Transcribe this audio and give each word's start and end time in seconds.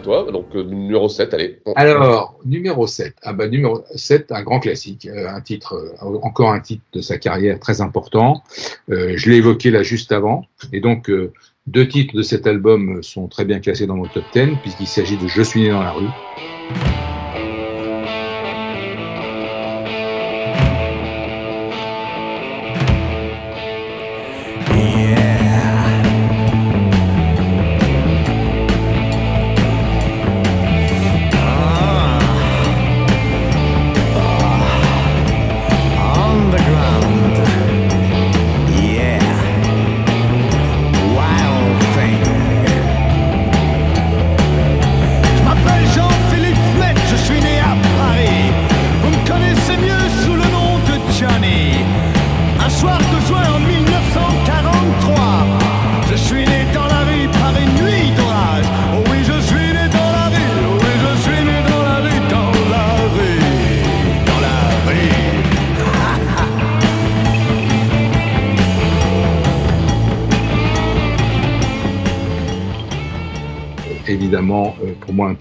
toi. 0.00 0.30
Donc, 0.30 0.46
euh, 0.54 0.62
numéro 0.62 1.08
7, 1.08 1.34
allez. 1.34 1.60
Alors, 1.76 2.38
numéro 2.44 2.86
7. 2.86 3.14
Ah 3.22 3.32
bah, 3.32 3.48
numéro 3.48 3.84
7, 3.94 4.32
un 4.32 4.42
grand 4.42 4.60
classique. 4.60 5.06
Euh, 5.06 5.28
un 5.28 5.40
titre, 5.40 5.74
euh, 5.74 6.18
encore 6.22 6.52
un 6.52 6.60
titre 6.60 6.82
de 6.92 7.00
sa 7.00 7.18
carrière 7.18 7.58
très 7.58 7.80
important. 7.80 8.42
Je 8.88 9.30
l'ai 9.30 9.36
évoqué 9.36 9.70
là 9.70 9.82
juste 9.82 10.12
avant. 10.12 10.44
Et 10.72 10.80
donc, 10.80 11.10
deux 11.66 11.88
titres 11.88 12.14
de 12.14 12.22
cet 12.22 12.46
album 12.46 13.02
sont 13.02 13.28
très 13.28 13.44
bien 13.44 13.60
classés 13.60 13.86
dans 13.86 13.96
mon 13.96 14.06
top 14.06 14.24
10, 14.32 14.56
puisqu'il 14.62 14.86
s'agit 14.86 15.16
de 15.16 15.26
Je 15.26 15.42
suis 15.42 15.62
né 15.62 15.70
dans 15.70 15.82
la 15.82 15.92
rue. 15.92 17.05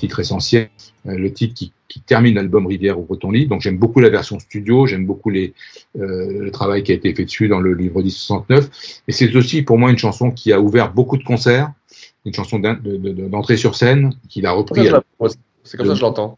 Titre 0.05 0.19
essentiel, 0.19 0.69
euh, 1.07 1.17
le 1.17 1.31
titre 1.33 1.53
qui, 1.53 1.71
qui 1.87 2.01
termine 2.01 2.35
l'album 2.35 2.67
Rivière 2.67 2.99
au 2.99 3.03
Breton 3.03 3.31
Lit. 3.31 3.47
Donc 3.47 3.61
j'aime 3.61 3.77
beaucoup 3.77 3.99
la 3.99 4.09
version 4.09 4.39
studio, 4.39 4.85
j'aime 4.85 5.05
beaucoup 5.05 5.29
les, 5.29 5.53
euh, 5.97 6.43
le 6.43 6.51
travail 6.51 6.83
qui 6.83 6.91
a 6.91 6.95
été 6.95 7.13
fait 7.13 7.25
dessus 7.25 7.47
dans 7.47 7.59
le 7.59 7.73
livre 7.73 8.01
1069. 8.01 8.69
Et 9.07 9.11
c'est 9.11 9.35
aussi 9.35 9.61
pour 9.61 9.77
moi 9.77 9.91
une 9.91 9.97
chanson 9.97 10.31
qui 10.31 10.53
a 10.53 10.59
ouvert 10.59 10.93
beaucoup 10.93 11.17
de 11.17 11.23
concerts, 11.23 11.71
une 12.25 12.33
chanson 12.33 12.59
d'entrée 12.59 13.57
sur 13.57 13.75
scène, 13.75 14.13
qu'il 14.29 14.45
a 14.45 14.51
repris. 14.51 14.89
C'est 15.63 15.77
comme 15.77 15.87
ça 15.87 15.93
que 15.93 15.97
je 15.97 16.01
l'entends. 16.01 16.37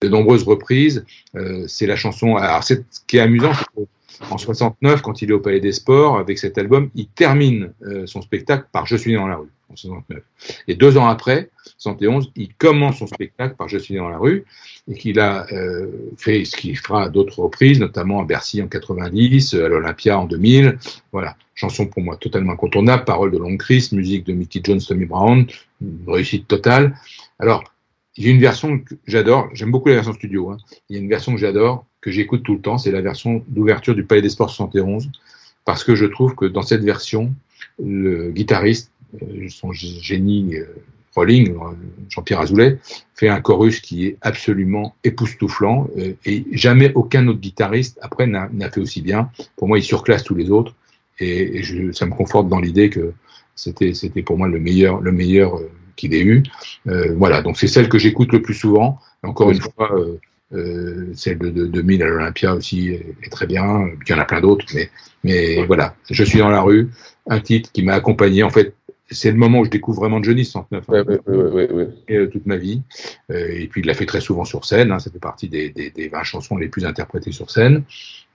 De 0.00 0.08
nombreuses 0.08 0.44
reprises. 0.44 1.04
Euh, 1.36 1.64
c'est 1.68 1.86
la 1.86 1.96
chanson. 1.96 2.36
Alors, 2.36 2.64
ce 2.64 2.74
qui 3.06 3.18
est 3.18 3.20
amusant, 3.20 3.52
c'est 3.54 3.86
en 4.30 4.38
69, 4.38 5.02
quand 5.02 5.22
il 5.22 5.30
est 5.30 5.32
au 5.32 5.40
Palais 5.40 5.60
des 5.60 5.72
Sports, 5.72 6.18
avec 6.18 6.38
cet 6.38 6.58
album, 6.58 6.90
il 6.94 7.06
termine 7.08 7.72
euh, 7.82 8.06
son 8.06 8.22
spectacle 8.22 8.66
par 8.72 8.86
Je 8.86 8.96
suis 8.96 9.12
né 9.12 9.16
dans 9.16 9.26
la 9.26 9.36
rue, 9.36 9.48
en 9.72 9.76
69. 9.76 10.22
Et 10.68 10.74
deux 10.74 10.96
ans 10.96 11.06
après, 11.06 11.50
71, 11.78 12.32
il 12.36 12.54
commence 12.54 12.98
son 12.98 13.06
spectacle 13.06 13.56
par 13.56 13.68
Je 13.68 13.78
suis 13.78 13.94
dans 13.96 14.08
la 14.08 14.18
rue, 14.18 14.44
et 14.88 14.94
qu'il 14.94 15.18
a 15.18 15.46
euh, 15.52 15.86
fait 16.16 16.44
ce 16.44 16.56
qu'il 16.56 16.76
fera 16.76 17.04
à 17.04 17.08
d'autres 17.08 17.40
reprises, 17.40 17.80
notamment 17.80 18.20
à 18.20 18.24
Bercy 18.24 18.62
en 18.62 18.68
90, 18.68 19.54
à 19.54 19.68
l'Olympia 19.68 20.18
en 20.18 20.26
2000. 20.26 20.78
Voilà, 21.12 21.36
chanson 21.54 21.86
pour 21.86 22.02
moi 22.02 22.16
totalement 22.16 22.52
incontournable, 22.52 23.04
parole 23.04 23.30
de 23.30 23.38
Long 23.38 23.56
Chris, 23.56 23.88
musique 23.92 24.26
de 24.26 24.32
Mickey 24.32 24.60
Jones, 24.62 24.80
Tommy 24.80 25.06
Brown, 25.06 25.46
réussite 26.06 26.48
totale. 26.48 26.96
Alors, 27.38 27.64
il 28.16 28.26
y 28.26 28.28
a 28.28 28.30
une 28.32 28.40
version 28.40 28.78
que 28.78 28.94
j'adore, 29.06 29.48
j'aime 29.54 29.70
beaucoup 29.70 29.88
la 29.88 29.94
version 29.94 30.12
studio, 30.12 30.50
hein. 30.50 30.58
il 30.88 30.96
y 30.96 30.98
a 30.98 31.02
une 31.02 31.08
version 31.08 31.32
que 31.32 31.38
j'adore, 31.38 31.86
que 32.00 32.10
j'écoute 32.10 32.42
tout 32.42 32.54
le 32.54 32.60
temps, 32.60 32.76
c'est 32.76 32.90
la 32.90 33.00
version 33.00 33.42
d'ouverture 33.48 33.94
du 33.94 34.04
Palais 34.04 34.20
des 34.20 34.28
Sports 34.28 34.50
71, 34.50 35.10
parce 35.64 35.82
que 35.82 35.94
je 35.94 36.04
trouve 36.04 36.34
que 36.34 36.44
dans 36.44 36.62
cette 36.62 36.84
version, 36.84 37.32
le 37.82 38.30
guitariste, 38.30 38.90
euh, 38.90 38.91
son 39.48 39.72
génie 39.72 40.56
euh, 40.56 40.66
Rolling, 41.14 41.54
Jean-Pierre 42.08 42.40
Azoulay, 42.40 42.78
fait 43.14 43.28
un 43.28 43.40
chorus 43.40 43.80
qui 43.80 44.06
est 44.06 44.16
absolument 44.22 44.94
époustouflant, 45.04 45.88
euh, 45.98 46.14
et 46.24 46.44
jamais 46.52 46.92
aucun 46.94 47.26
autre 47.28 47.40
guitariste 47.40 47.98
après 48.00 48.26
n'a 48.26 48.48
fait 48.70 48.80
aussi 48.80 49.02
bien. 49.02 49.30
Pour 49.56 49.68
moi, 49.68 49.78
il 49.78 49.82
surclasse 49.82 50.24
tous 50.24 50.34
les 50.34 50.50
autres, 50.50 50.74
et, 51.20 51.62
ça 51.92 52.06
me 52.06 52.14
conforte 52.14 52.48
dans 52.48 52.60
l'idée 52.60 52.88
que 52.90 53.12
c'était 53.54 54.22
pour 54.22 54.38
moi 54.38 54.48
le 54.48 54.58
meilleur 54.58 55.00
le 55.00 55.12
meilleur 55.12 55.60
qu'il 55.96 56.14
ait 56.14 56.22
eu. 56.22 56.42
Euh, 56.88 57.14
voilà, 57.16 57.42
donc 57.42 57.58
c'est 57.58 57.68
celle 57.68 57.88
que 57.88 57.98
j'écoute 57.98 58.32
le 58.32 58.42
plus 58.42 58.54
souvent. 58.54 58.98
Encore 59.22 59.50
une 59.50 59.60
fois, 59.60 59.92
euh, 59.94 60.18
euh, 60.52 61.10
celle 61.14 61.38
de, 61.38 61.50
de 61.50 61.66
2000 61.66 62.02
à 62.02 62.06
l'Olympia 62.06 62.54
aussi 62.54 62.88
est, 62.90 63.30
très 63.30 63.46
bien. 63.46 63.88
Il 64.06 64.10
y 64.10 64.14
en 64.14 64.18
a 64.18 64.24
plein 64.24 64.40
d'autres, 64.40 64.66
mais, 64.74 64.90
mais 65.24 65.64
voilà, 65.66 65.94
je 66.10 66.24
suis 66.24 66.38
dans 66.38 66.50
la 66.50 66.60
rue. 66.60 66.90
Un 67.28 67.40
titre 67.40 67.70
qui 67.72 67.82
m'a 67.82 67.94
accompagné. 67.94 68.42
En 68.42 68.50
fait, 68.50 68.74
c'est 69.12 69.30
le 69.30 69.36
moment 69.36 69.60
où 69.60 69.64
je 69.64 69.70
découvre 69.70 70.00
vraiment 70.00 70.22
Johnny 70.22 70.44
69 70.44 70.84
hein, 70.88 70.92
ouais, 70.92 71.20
ouais, 71.26 71.72
ouais, 71.72 71.88
et, 72.08 72.16
euh, 72.16 72.26
toute 72.28 72.46
ma 72.46 72.56
vie. 72.56 72.82
Euh, 73.30 73.48
et 73.48 73.66
puis 73.68 73.80
il 73.80 73.86
l'a 73.86 73.94
fait 73.94 74.06
très 74.06 74.20
souvent 74.20 74.44
sur 74.44 74.64
scène. 74.64 74.90
Hein, 74.92 74.98
ça 74.98 75.10
fait 75.10 75.18
partie 75.18 75.48
des, 75.48 75.70
des, 75.70 75.90
des 75.90 76.08
20 76.08 76.22
chansons 76.22 76.56
les 76.56 76.68
plus 76.68 76.84
interprétées 76.84 77.32
sur 77.32 77.50
scène. 77.50 77.84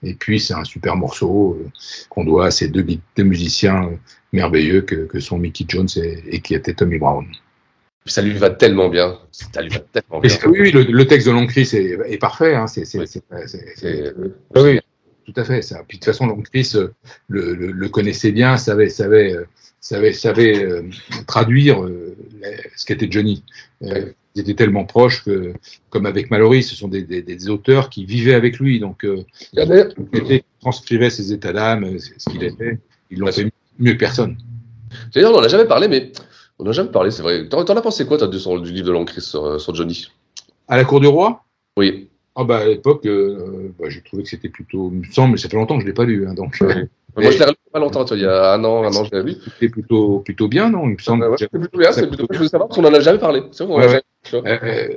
Et 0.02 0.14
puis 0.14 0.40
c'est 0.40 0.54
un 0.54 0.64
super 0.64 0.96
morceau 0.96 1.58
euh, 1.60 1.68
qu'on 2.08 2.24
doit 2.24 2.46
à 2.46 2.50
ces 2.50 2.68
deux, 2.68 2.84
deux 3.16 3.24
musiciens 3.24 3.90
merveilleux 4.32 4.82
que, 4.82 4.94
que 4.94 5.20
sont 5.20 5.38
Mickey 5.38 5.64
Jones 5.68 5.88
et, 5.96 6.36
et 6.36 6.40
qui 6.40 6.54
était 6.54 6.74
Tommy 6.74 6.98
Brown 6.98 7.26
ça 8.08 8.22
lui 8.22 8.32
va 8.32 8.50
tellement 8.50 8.88
bien. 8.88 9.18
Ça 9.30 9.62
lui 9.62 9.70
va 9.70 9.80
tellement 9.80 10.20
bien. 10.20 10.34
Oui, 10.46 10.60
oui 10.60 10.70
le, 10.72 10.82
le, 10.82 11.06
texte 11.06 11.26
de 11.26 11.32
Longcris 11.32 11.68
est, 11.72 11.98
est 12.06 12.18
parfait. 12.18 12.54
Hein, 12.54 12.66
c'est, 12.66 12.84
oui, 14.56 14.80
tout 15.26 15.34
à 15.36 15.44
fait. 15.44 15.62
Ça. 15.62 15.82
Puis 15.86 15.98
de 15.98 16.04
toute 16.04 16.12
façon, 16.12 16.26
Longcris 16.26 16.72
le, 17.28 17.54
le, 17.54 17.70
le, 17.70 17.88
connaissait 17.88 18.32
bien, 18.32 18.56
savait, 18.56 18.88
savait, 18.88 19.36
savait, 19.80 20.12
savait 20.12 20.64
euh, 20.64 20.82
traduire 21.26 21.82
euh, 21.82 22.16
ce 22.76 22.84
qu'était 22.84 23.10
Johnny. 23.10 23.44
Euh, 23.82 24.12
ils 24.34 24.42
étaient 24.42 24.54
tellement 24.54 24.84
proches 24.84 25.24
que, 25.24 25.52
comme 25.90 26.06
avec 26.06 26.30
Mallory, 26.30 26.62
ce 26.62 26.76
sont 26.76 26.88
des, 26.88 27.02
des, 27.02 27.22
des 27.22 27.48
auteurs 27.48 27.90
qui 27.90 28.04
vivaient 28.04 28.34
avec 28.34 28.58
lui. 28.58 28.78
Donc, 28.78 29.04
euh, 29.04 29.24
ils 29.54 30.42
transcrivaient 30.60 31.10
ses 31.10 31.32
états 31.32 31.52
d'âme, 31.52 31.98
ce 31.98 32.30
qu'il 32.30 32.44
était. 32.44 32.78
Ils 33.10 33.18
l'ont 33.18 33.32
fait 33.32 33.50
mieux 33.78 33.94
que 33.94 33.98
personne. 33.98 34.36
D'ailleurs, 35.14 35.32
on 35.32 35.36
n'en 35.38 35.44
a 35.44 35.48
jamais 35.48 35.66
parlé, 35.66 35.88
mais 35.88 36.12
on 36.58 36.64
n'a 36.64 36.72
jamais 36.72 36.90
parlé, 36.90 37.10
c'est 37.10 37.22
vrai. 37.22 37.48
T'en 37.48 37.64
as 37.64 37.82
pensé 37.82 38.06
quoi, 38.06 38.18
toi, 38.18 38.28
du, 38.28 38.38
du 38.38 38.72
livre 38.72 38.86
de 38.86 38.92
Lancris 38.92 39.22
sur, 39.22 39.60
sur, 39.60 39.74
Johnny? 39.74 40.08
À 40.68 40.76
la 40.76 40.84
cour 40.84 41.00
du 41.00 41.06
roi? 41.06 41.44
Oui. 41.76 42.08
Ah 42.36 42.44
bah, 42.44 42.58
à 42.58 42.66
l'époque, 42.66 43.06
euh, 43.06 43.72
bah, 43.78 43.88
j'ai 43.88 44.02
trouvé 44.02 44.22
que 44.22 44.28
c'était 44.28 44.48
plutôt. 44.48 44.90
Il 44.92 45.00
me 45.00 45.04
semble, 45.12 45.32
mais 45.32 45.38
ça 45.38 45.48
fait 45.48 45.56
longtemps 45.56 45.74
que 45.74 45.80
je 45.80 45.86
ne 45.86 45.90
l'ai 45.90 45.94
pas 45.94 46.04
lu. 46.04 46.28
Hein, 46.28 46.34
donc, 46.34 46.62
euh, 47.16 47.22
Moi, 47.22 47.30
je 47.30 47.38
l'ai 47.38 47.46
lu 47.46 47.52
pas 47.72 47.78
longtemps, 47.78 48.04
toi, 48.04 48.16
il 48.16 48.22
y 48.22 48.26
a 48.26 48.52
un 48.52 48.64
an, 48.64 48.84
un 48.84 48.94
an, 48.94 49.04
je 49.04 49.16
l'ai 49.16 49.22
lu. 49.22 49.36
C'était 49.44 49.68
plutôt, 49.68 50.20
plutôt 50.20 50.48
bien, 50.48 50.70
non? 50.70 50.84
Il 50.88 50.94
me 50.94 50.98
semble. 50.98 51.24
Ouais, 51.24 51.30
ouais, 51.30 51.36
c'était 51.38 51.58
plutôt 51.58 51.78
bien, 51.78 51.92
c'est 51.92 52.06
plutôt. 52.06 52.26
Je 52.30 52.38
veux 52.38 52.48
savoir 52.48 52.68
parce 52.68 52.76
qu'on 52.76 52.88
n'en 52.88 52.94
a 52.94 53.00
jamais 53.00 53.18
parlé. 53.18 53.42
C'est 53.52 53.64
vrai, 53.64 53.88
ouais, 53.88 54.02
euh, 54.34 54.88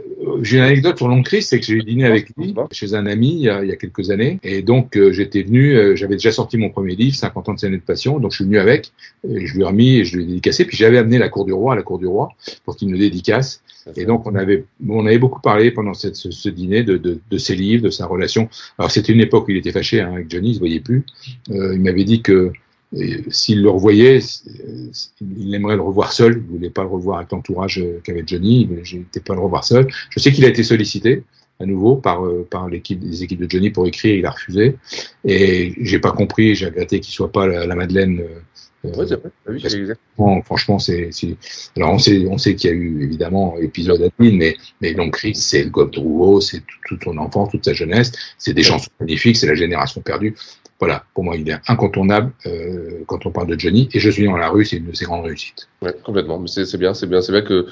j'ai 0.41 0.57
une 0.57 0.63
anecdote 0.63 0.97
sur 0.97 1.07
Longcris, 1.07 1.41
c'est 1.43 1.59
que 1.59 1.65
j'ai 1.65 1.81
dîné 1.81 2.05
avec 2.05 2.29
lui 2.37 2.53
chez 2.71 2.93
un 2.93 3.05
ami 3.05 3.33
il 3.33 3.39
y 3.41 3.49
a, 3.49 3.63
il 3.63 3.69
y 3.69 3.71
a 3.71 3.75
quelques 3.75 4.11
années, 4.11 4.39
et 4.43 4.61
donc 4.61 4.97
euh, 4.97 5.11
j'étais 5.11 5.43
venu, 5.43 5.75
euh, 5.75 5.95
j'avais 5.95 6.15
déjà 6.15 6.31
sorti 6.31 6.57
mon 6.57 6.69
premier 6.69 6.95
livre, 6.95 7.15
50 7.15 7.49
ans 7.49 7.53
de 7.53 7.59
scène 7.59 7.71
de 7.73 7.77
passion, 7.77 8.19
donc 8.19 8.31
je 8.31 8.37
suis 8.37 8.45
venu 8.45 8.59
avec, 8.59 8.91
et 9.27 9.45
je 9.45 9.53
lui 9.53 9.61
ai 9.61 9.65
remis 9.65 9.97
et 9.99 10.05
je 10.05 10.17
lui 10.17 10.23
ai 10.23 10.27
dédicacé, 10.27 10.65
puis 10.65 10.75
j'avais 10.75 10.97
amené 10.97 11.17
la 11.17 11.29
cour 11.29 11.45
du 11.45 11.53
roi 11.53 11.73
à 11.73 11.75
la 11.75 11.83
cour 11.83 11.99
du 11.99 12.07
roi 12.07 12.29
pour 12.65 12.75
qu'il 12.75 12.89
me 12.89 12.97
dédicace. 12.97 13.63
Et 13.95 14.06
donc, 14.06 14.28
on 14.28 14.36
avait, 14.36 14.66
on 14.88 15.06
avait 15.06 15.18
beaucoup 15.18 15.42
parlé 15.42 15.72
pendant 15.72 15.94
ce, 15.94 16.13
ce, 16.13 16.50
dîner 16.50 16.83
de, 16.83 16.98
de, 16.98 17.19
de, 17.30 17.38
ses 17.38 17.56
livres, 17.56 17.83
de 17.83 17.89
sa 17.89 18.06
relation. 18.06 18.50
Alors, 18.78 18.92
c'était 18.92 19.13
une 19.13 19.22
époque 19.22 19.48
où 19.48 19.51
il 19.51 19.57
était 19.57 19.72
fâché 19.72 20.01
hein, 20.01 20.13
avec 20.13 20.30
Johnny, 20.30 20.50
il 20.50 20.54
se 20.56 20.60
voyait 20.60 20.80
plus. 20.80 21.06
Euh, 21.50 21.74
il 21.74 21.81
m'avait 21.81 22.04
dit 22.04 22.22
que 22.22 22.51
s'il 23.30 23.62
le 23.62 23.69
revoyait, 23.69 24.19
il 25.22 25.56
aimerait 25.56 25.78
le 25.78 25.81
revoir 25.81 26.12
seul. 26.12 26.44
Il 26.45 26.56
voulait 26.56 26.69
pas 26.69 26.81
le 26.81 26.89
revoir 26.89 27.19
avec 27.19 27.31
l'entourage 27.31 27.81
qu'avait 28.04 28.24
Johnny. 28.25 28.68
Il 28.92 29.00
n'était 29.00 29.22
pas 29.22 29.33
le 29.33 29.39
revoir 29.39 29.63
seul. 29.63 29.88
Je 30.10 30.19
sais 30.19 30.31
qu'il 30.31 30.44
a 30.45 30.50
été 30.50 30.63
sollicité 30.63 31.24
à 31.60 31.66
nouveau 31.66 31.95
par 31.95 32.25
euh, 32.25 32.45
par 32.50 32.68
l'équipe 32.68 33.00
les 33.01 33.24
équipes 33.24 33.39
de 33.39 33.50
Johnny 33.50 33.69
pour 33.69 33.88
écrire. 33.88 34.16
Il 34.16 34.25
a 34.25 34.31
refusé. 34.31 34.75
Et 35.24 35.74
j'ai 35.80 36.00
pas 36.00 36.12
compris. 36.12 36.54
J'ai 36.56 36.66
regretté 36.66 37.00
qu'il 37.00 37.13
soit 37.13 37.31
pas 37.31 37.48
la, 37.48 37.66
la 37.66 37.75
Madeleine. 37.75 38.24
Euh, 38.86 38.89
Ouais, 38.95 39.06
c'est 39.07 39.16
vrai. 39.16 39.31
Ah 39.48 39.51
oui, 40.18 40.42
franchement, 40.44 40.80
c'est, 40.80 41.12
alors 41.78 41.92
on 41.92 42.00
sait, 42.00 42.25
on 42.28 42.38
sait 42.38 42.56
qu'il 42.56 42.69
y 42.69 42.74
a 42.74 42.75
eu 42.75 43.04
évidemment 43.04 43.56
épisode 43.60 44.01
admin, 44.01 44.36
mais 44.38 44.57
mais 44.81 44.94
donc 44.94 45.13
Chris, 45.13 45.36
c'est 45.36 45.63
le 45.63 45.69
Gob 45.69 45.92
Drouot, 45.92 46.42
c'est 46.42 46.60
toute 46.60 47.00
tout 47.00 47.12
son 47.12 47.18
enfance, 47.18 47.51
toute 47.51 47.66
sa 47.66 47.74
jeunesse, 47.74 48.12
c'est 48.38 48.54
des 48.54 48.63
chansons 48.63 48.89
magnifiques, 49.00 49.38
c'est 49.38 49.48
la 49.48 49.56
génération 49.56 50.01
perdue. 50.01 50.36
Voilà, 50.80 51.04
pour 51.13 51.24
moi, 51.24 51.36
il 51.36 51.48
est 51.48 51.60
incontournable 51.68 52.33
euh, 52.48 53.04
quand 53.06 53.28
on 53.28 53.31
parle 53.31 53.48
de 53.48 53.60
Johnny. 53.60 53.88
Et 53.94 54.00
je 54.00 54.10
suis 54.10 54.25
dans 54.25 54.36
la 54.36 54.50
rue, 54.50 54.66
c'est 54.66 54.78
une 54.78 54.88
de 54.88 54.95
ses 54.95 55.06
grandes 55.06 55.25
réussites. 55.25 55.69
Ouais, 55.83 55.95
complètement. 56.04 56.39
Mais 56.39 56.48
c'est 56.48 56.78
bien, 56.78 56.95
c'est 56.95 57.06
bien, 57.06 57.22
c'est 57.22 57.31
bien 57.31 57.44
que 57.44 57.68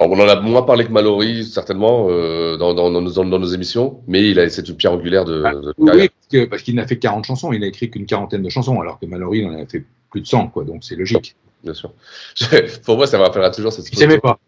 on 0.00 0.12
en 0.18 0.28
a 0.28 0.40
moins 0.40 0.62
parlé 0.62 0.84
que 0.84 0.90
Mallory, 0.90 1.44
certainement, 1.44 2.08
euh, 2.10 2.56
dans, 2.56 2.74
dans, 2.74 2.90
dans, 2.90 3.00
nos, 3.00 3.10
dans, 3.12 3.24
nos, 3.24 3.46
émissions, 3.46 4.00
mais 4.08 4.28
il 4.28 4.40
a 4.40 4.48
cette 4.48 4.76
pierre 4.76 4.92
angulaire 4.92 5.24
de. 5.24 5.42
Ah, 5.44 5.54
de 5.54 5.74
oui, 5.78 6.10
parce, 6.30 6.48
parce 6.48 6.62
qu'il 6.62 6.74
n'a 6.74 6.86
fait 6.86 6.98
40 6.98 7.24
chansons, 7.24 7.52
il 7.52 7.60
n'a 7.60 7.68
écrit 7.68 7.90
qu'une 7.90 8.06
quarantaine 8.06 8.42
de 8.42 8.48
chansons, 8.48 8.80
alors 8.80 8.98
que 8.98 9.06
Mallory 9.06 9.38
il 9.38 9.46
en 9.46 9.54
a 9.54 9.66
fait 9.66 9.84
plus 10.14 10.20
de 10.20 10.28
100, 10.28 10.46
quoi, 10.48 10.62
donc 10.62 10.84
c'est 10.84 10.94
logique. 10.94 11.34
Bien 11.64 11.74
sûr. 11.74 11.90
Pour 12.84 12.96
moi, 12.96 13.08
ça 13.08 13.18
me 13.18 13.24
rappellera 13.24 13.50
toujours 13.50 13.72
cette 13.72 13.88
photo. 13.88 14.08
Il 14.08 14.20
pas. 14.20 14.38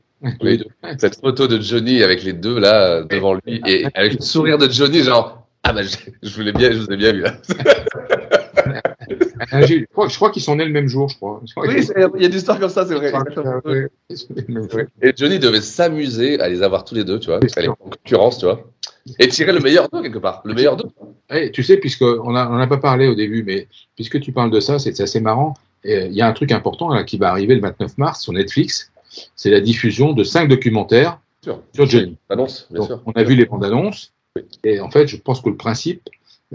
Oui, 0.41 0.63
cette 0.97 1.21
photo 1.21 1.49
de 1.49 1.61
Johnny 1.61 2.05
avec 2.05 2.23
les 2.23 2.33
deux 2.33 2.59
là 2.59 3.03
devant 3.03 3.35
lui 3.35 3.61
et 3.67 3.85
avec 3.95 4.15
le 4.15 4.21
sourire 4.21 4.59
de 4.59 4.71
Johnny, 4.71 5.03
genre 5.03 5.47
ah 5.65 5.73
bah 5.73 5.83
je, 5.83 5.97
je 6.23 6.35
voulais 6.35 6.53
bien, 6.53 6.71
je 6.71 6.79
vous 6.79 6.87
ai 6.91 6.97
bien 6.97 7.13
vu 7.13 7.21
là. 7.23 7.37
je 9.63 9.85
crois, 9.93 10.09
je 10.09 10.17
crois 10.17 10.31
qu'ils 10.31 10.43
sont 10.43 10.57
nés 10.57 10.65
le 10.65 10.73
même 10.73 10.89
jour, 10.89 11.09
je 11.09 11.17
crois. 11.17 11.41
Oui, 11.57 11.87
il 12.17 12.23
y 12.23 12.27
a 12.27 12.29
des 12.29 12.37
histoires 12.37 12.59
comme 12.59 12.71
ça, 12.71 12.87
c'est 12.87 12.95
vrai. 12.95 13.13
Et 15.03 15.13
Johnny 15.17 15.39
devait 15.39 15.61
s'amuser 15.61 16.41
à 16.41 16.49
les 16.49 16.63
avoir 16.63 16.85
tous 16.85 16.95
les 16.95 17.05
deux, 17.05 17.19
tu 17.21 17.27
vois, 17.27 17.39
à 17.39 17.61
les 17.61 17.69
en 17.69 17.75
concurrence, 17.75 18.39
tu 18.39 18.47
vois, 18.47 18.61
et 19.19 19.29
tirer 19.29 19.53
le 19.53 19.61
meilleur 19.61 19.89
d'eux 19.89 20.03
quelque 20.03 20.19
part, 20.19 20.43
le 20.45 20.55
meilleur 20.55 20.77
d'eux. 20.77 20.89
Hey, 21.31 21.51
tu 21.53 21.63
sais, 21.63 21.77
puisqu'on 21.77 22.33
n'a 22.33 22.51
on 22.51 22.59
a 22.59 22.67
pas 22.67 22.79
parlé 22.79 23.07
au 23.09 23.15
début, 23.15 23.43
mais 23.43 23.69
puisque 23.95 24.21
tu 24.21 24.33
parles 24.33 24.51
de 24.51 24.61
ça, 24.61 24.79
c'est 24.79 24.99
assez 25.01 25.21
marrant. 25.21 25.55
Il 25.85 26.13
y 26.13 26.21
a 26.21 26.27
un 26.27 26.33
truc 26.33 26.51
important 26.53 26.89
là, 26.89 27.05
qui 27.05 27.17
va 27.17 27.31
arriver 27.31 27.55
le 27.55 27.61
29 27.61 27.99
mars 27.99 28.23
sur 28.23 28.33
Netflix, 28.33 28.91
c'est 29.37 29.51
la 29.51 29.61
diffusion 29.61 30.13
de 30.13 30.25
cinq 30.25 30.49
documentaires 30.49 31.21
sur, 31.43 31.87
Johnny. 31.87 32.17
Annonce, 32.29 32.67
bien 32.71 32.81
Donc, 32.81 32.89
sûr. 32.89 33.03
on 33.07 33.13
a 33.13 33.23
vu 33.23 33.37
les 33.37 33.47
bandes 33.47 33.65
annonces, 33.65 34.13
et 34.65 34.81
en 34.81 34.91
fait, 34.91 35.07
je 35.07 35.17
pense 35.17 35.41
que 35.41 35.49
le 35.49 35.57
principe 35.57 36.03
euh, 36.09 36.11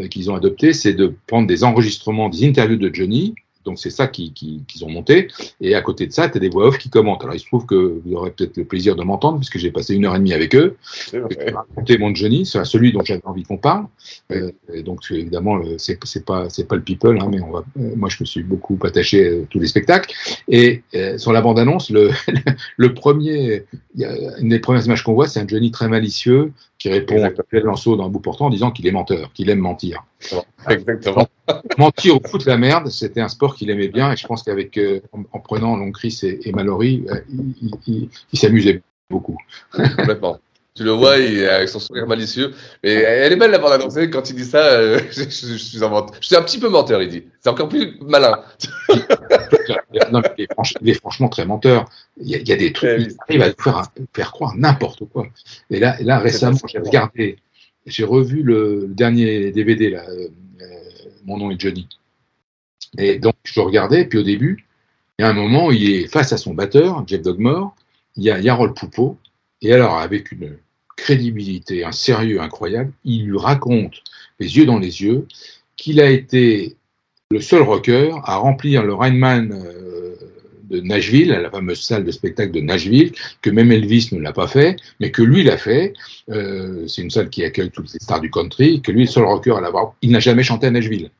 qu'ils 0.09 0.31
ont 0.31 0.35
adopté, 0.35 0.73
c'est 0.73 0.93
de 0.93 1.13
prendre 1.27 1.47
des 1.47 1.63
enregistrements, 1.63 2.29
des 2.29 2.47
interviews 2.47 2.77
de 2.77 2.93
Johnny. 2.93 3.35
Donc 3.65 3.77
c'est 3.79 3.89
ça 3.89 4.07
qu'ils 4.07 4.33
qui, 4.33 4.63
ont 4.81 4.89
monté. 4.89 5.27
Et 5.59 5.75
à 5.75 5.81
côté 5.81 6.07
de 6.07 6.11
ça, 6.11 6.29
tu 6.29 6.37
as 6.37 6.39
des 6.39 6.49
voix 6.49 6.67
off 6.67 6.77
qui 6.77 6.89
commentent. 6.89 7.21
Alors 7.23 7.35
il 7.35 7.39
se 7.39 7.45
trouve 7.45 7.65
que 7.65 8.01
vous 8.03 8.13
aurez 8.13 8.31
peut-être 8.31 8.57
le 8.57 8.65
plaisir 8.65 8.95
de 8.95 9.03
m'entendre, 9.03 9.37
puisque 9.37 9.57
j'ai 9.57 9.71
passé 9.71 9.95
une 9.95 10.05
heure 10.05 10.15
et 10.15 10.19
demie 10.19 10.33
avec 10.33 10.55
eux. 10.55 10.77
J'ai 11.11 11.51
raconté 11.51 11.97
mon 11.97 12.13
Johnny, 12.13 12.45
c'est 12.45 12.63
celui 12.65 12.91
dont 12.91 13.03
j'avais 13.03 13.21
envie 13.25 13.43
qu'on 13.43 13.57
parle. 13.57 13.85
Euh, 14.31 14.51
et 14.73 14.83
donc 14.83 15.01
évidemment, 15.11 15.61
c'est 15.77 15.99
c'est 16.05 16.25
pas 16.25 16.49
c'est 16.49 16.67
pas 16.67 16.75
le 16.75 16.81
people, 16.81 17.19
hein, 17.21 17.27
mais 17.29 17.41
on 17.41 17.51
va. 17.51 17.63
Euh, 17.79 17.95
moi, 17.95 18.09
je 18.09 18.17
me 18.19 18.25
suis 18.25 18.43
beaucoup 18.43 18.77
attaché 18.83 19.27
à 19.27 19.45
tous 19.49 19.59
les 19.59 19.67
spectacles. 19.67 20.13
Et 20.47 20.81
euh, 20.95 21.17
sur 21.17 21.31
la 21.31 21.41
bande 21.41 21.59
annonce, 21.59 21.89
le 21.91 22.09
le 22.77 22.93
premier, 22.93 23.63
une 23.95 24.49
des 24.49 24.59
premières 24.59 24.85
images 24.85 25.03
qu'on 25.03 25.13
voit, 25.13 25.27
c'est 25.27 25.39
un 25.39 25.47
Johnny 25.47 25.71
très 25.71 25.87
malicieux 25.87 26.51
qui 26.81 26.89
répond 26.89 27.23
à 27.23 27.29
Pierre 27.29 27.63
Lanceau 27.63 27.95
dans 27.95 28.07
un 28.07 28.09
bout 28.09 28.21
portant 28.21 28.47
en 28.47 28.49
disant 28.49 28.71
qu'il 28.71 28.87
est 28.87 28.91
menteur, 28.91 29.31
qu'il 29.33 29.51
aime 29.51 29.59
mentir. 29.59 30.03
Exactement. 30.67 31.27
mentir 31.77 32.15
ou 32.15 32.27
foutre 32.27 32.47
la 32.47 32.57
merde, 32.57 32.87
c'était 32.87 33.21
un 33.21 33.27
sport 33.27 33.53
qu'il 33.53 33.69
aimait 33.69 33.89
bien 33.89 34.11
et 34.11 34.15
je 34.15 34.25
pense 34.25 34.41
qu'avec 34.41 34.75
euh, 34.79 34.99
en, 35.11 35.21
en, 35.31 35.39
prenant 35.39 35.77
Long 35.77 35.91
Chris 35.91 36.21
et, 36.23 36.49
et 36.49 36.51
Mallory, 36.51 37.05
euh, 37.11 37.19
il, 37.29 37.71
il, 37.85 38.09
il 38.33 38.39
s'amusait 38.39 38.81
beaucoup. 39.11 39.37
Complètement. 39.71 40.39
Tu 40.73 40.85
le 40.85 40.91
vois, 40.91 41.17
il, 41.17 41.45
avec 41.45 41.67
son 41.67 41.79
sourire 41.79 42.07
malicieux. 42.07 42.53
Mais 42.81 42.93
elle 42.93 43.33
est 43.33 43.35
belle 43.35 43.51
la 43.51 43.59
bande 43.59 43.73
annoncée. 43.73 44.09
Quand 44.09 44.29
il 44.29 44.37
dit 44.37 44.45
ça, 44.45 44.65
euh, 44.65 44.99
je, 45.11 45.23
je, 45.23 45.27
je, 45.27 45.57
suis 45.57 45.83
un 45.83 46.05
je 46.19 46.25
suis 46.25 46.35
un 46.35 46.41
petit 46.41 46.59
peu 46.59 46.69
menteur, 46.69 47.01
il 47.01 47.09
dit. 47.09 47.25
C'est 47.41 47.49
encore 47.49 47.67
plus 47.67 47.97
malin. 48.01 48.41
non, 50.11 50.21
il, 50.37 50.89
est 50.89 50.93
franchement 50.93 51.27
très 51.27 51.45
menteur. 51.45 51.89
Il 52.21 52.29
y 52.29 52.35
a, 52.35 52.39
il 52.39 52.47
y 52.47 52.53
a 52.53 52.55
des 52.55 52.71
trucs, 52.71 52.89
il 52.89 53.17
arrive 53.27 53.41
à 53.41 53.47
nous 53.47 53.63
faire, 53.63 53.83
faire 54.13 54.31
croire 54.31 54.55
n'importe 54.55 55.05
quoi. 55.05 55.27
Et 55.69 55.79
là, 55.79 56.19
récemment, 56.19 56.59
j'ai 56.67 56.79
regardé, 56.79 57.37
j'ai 57.85 58.03
revu 58.03 58.43
le, 58.43 58.81
le, 58.81 58.93
dernier 58.93 59.51
DVD, 59.51 59.89
là, 59.89 60.03
euh, 60.09 60.27
Mon 61.25 61.37
nom 61.37 61.51
est 61.51 61.59
Johnny. 61.59 61.87
Et 62.97 63.19
donc, 63.19 63.35
je 63.43 63.59
regardais, 63.59 64.05
puis 64.05 64.19
au 64.19 64.23
début, 64.23 64.65
il 65.17 65.23
y 65.23 65.25
a 65.25 65.29
un 65.29 65.33
moment 65.33 65.67
où 65.67 65.71
il 65.71 65.89
est 65.89 66.07
face 66.07 66.33
à 66.33 66.37
son 66.37 66.53
batteur, 66.53 67.03
Jeff 67.07 67.21
Dogmore, 67.21 67.75
il 68.15 68.23
y 68.23 68.31
a 68.31 68.39
Yarol 68.39 68.73
Poupeau, 68.73 69.17
et 69.61 69.73
alors, 69.73 69.99
avec 69.99 70.31
une 70.31 70.57
crédibilité, 70.97 71.83
un 71.83 71.91
sérieux 71.91 72.41
incroyable, 72.41 72.91
il 73.03 73.27
lui 73.27 73.37
raconte, 73.37 74.03
les 74.39 74.57
yeux 74.57 74.65
dans 74.65 74.79
les 74.79 75.01
yeux, 75.01 75.27
qu'il 75.77 75.99
a 76.01 76.09
été 76.09 76.75
le 77.31 77.39
seul 77.39 77.61
rocker 77.61 78.11
à 78.23 78.37
remplir 78.37 78.83
le 78.83 78.93
Rainman 78.93 79.51
euh, 79.51 80.15
de 80.71 80.81
Nashville, 80.81 81.29
la 81.29 81.49
fameuse 81.49 81.81
salle 81.81 82.03
de 82.03 82.11
spectacle 82.11 82.51
de 82.51 82.61
Nashville, 82.61 83.11
que 83.41 83.49
même 83.49 83.71
Elvis 83.71 84.09
ne 84.11 84.19
l'a 84.19 84.33
pas 84.33 84.47
fait, 84.47 84.77
mais 84.99 85.11
que 85.11 85.21
lui 85.21 85.43
l'a 85.43 85.57
fait. 85.57 85.93
Euh, 86.29 86.87
c'est 86.87 87.01
une 87.01 87.11
salle 87.11 87.29
qui 87.29 87.43
accueille 87.43 87.69
toutes 87.69 87.93
les 87.93 87.99
stars 87.99 88.21
du 88.21 88.31
country, 88.31 88.81
que 88.81 88.91
lui 88.91 89.01
est 89.01 89.05
le 89.05 89.11
seul 89.11 89.25
rocker 89.25 89.55
à 89.55 89.61
l'avoir. 89.61 89.93
Il 90.01 90.11
n'a 90.11 90.19
jamais 90.19 90.43
chanté 90.43 90.67
à 90.67 90.71
Nashville. 90.71 91.11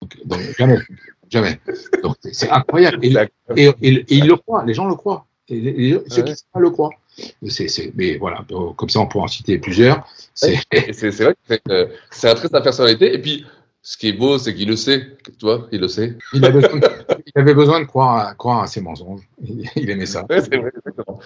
Donc, 0.00 0.16
donc 0.24 0.40
jamais. 0.58 0.78
Jamais. 1.28 1.60
Donc 2.02 2.16
c'est 2.22 2.50
incroyable. 2.50 2.98
Et, 3.02 3.12
et, 3.56 3.66
et, 3.66 3.94
et, 3.94 4.04
il 4.08 4.26
le 4.26 4.36
croit, 4.36 4.64
les 4.64 4.74
gens 4.74 4.88
le 4.88 4.94
croient. 4.94 5.26
Et, 5.48 5.60
les, 5.60 5.98
ceux 6.08 6.22
qui 6.22 6.32
savent 6.32 6.62
le 6.62 6.70
croient. 6.70 6.90
C'est, 7.48 7.68
c'est, 7.68 7.92
mais 7.96 8.16
voilà, 8.16 8.44
comme 8.76 8.88
ça 8.88 9.00
on 9.00 9.08
pourra 9.08 9.24
en 9.24 9.28
citer 9.28 9.58
plusieurs. 9.58 10.06
C'est, 10.34 10.54
vrai 10.70 11.34
que 11.48 11.88
c'est 12.10 12.30
un 12.30 12.34
trait 12.34 12.48
de 12.48 12.52
sa 12.52 12.60
personnalité. 12.60 13.12
Et 13.12 13.18
puis, 13.18 13.44
ce 13.88 13.96
qui 13.96 14.08
est 14.08 14.12
beau, 14.12 14.36
c'est 14.36 14.54
qu'il 14.54 14.68
le 14.68 14.76
sait. 14.76 15.16
Tu 15.24 15.46
vois, 15.46 15.66
il 15.72 15.80
le 15.80 15.88
sait. 15.88 16.18
Il 16.34 16.44
avait 16.44 16.60
besoin 16.60 16.78
de, 16.78 16.88
il 17.24 17.40
avait 17.40 17.54
besoin 17.54 17.80
de 17.80 17.86
croire, 17.86 18.18
à, 18.18 18.34
croire 18.34 18.62
à 18.62 18.66
ses 18.66 18.82
mensonges. 18.82 19.22
Il, 19.42 19.66
il 19.76 19.88
aimait 19.88 20.04
ça. 20.04 20.26
Ouais, 20.28 20.42
c'est 20.42 20.58
vrai, 20.58 20.70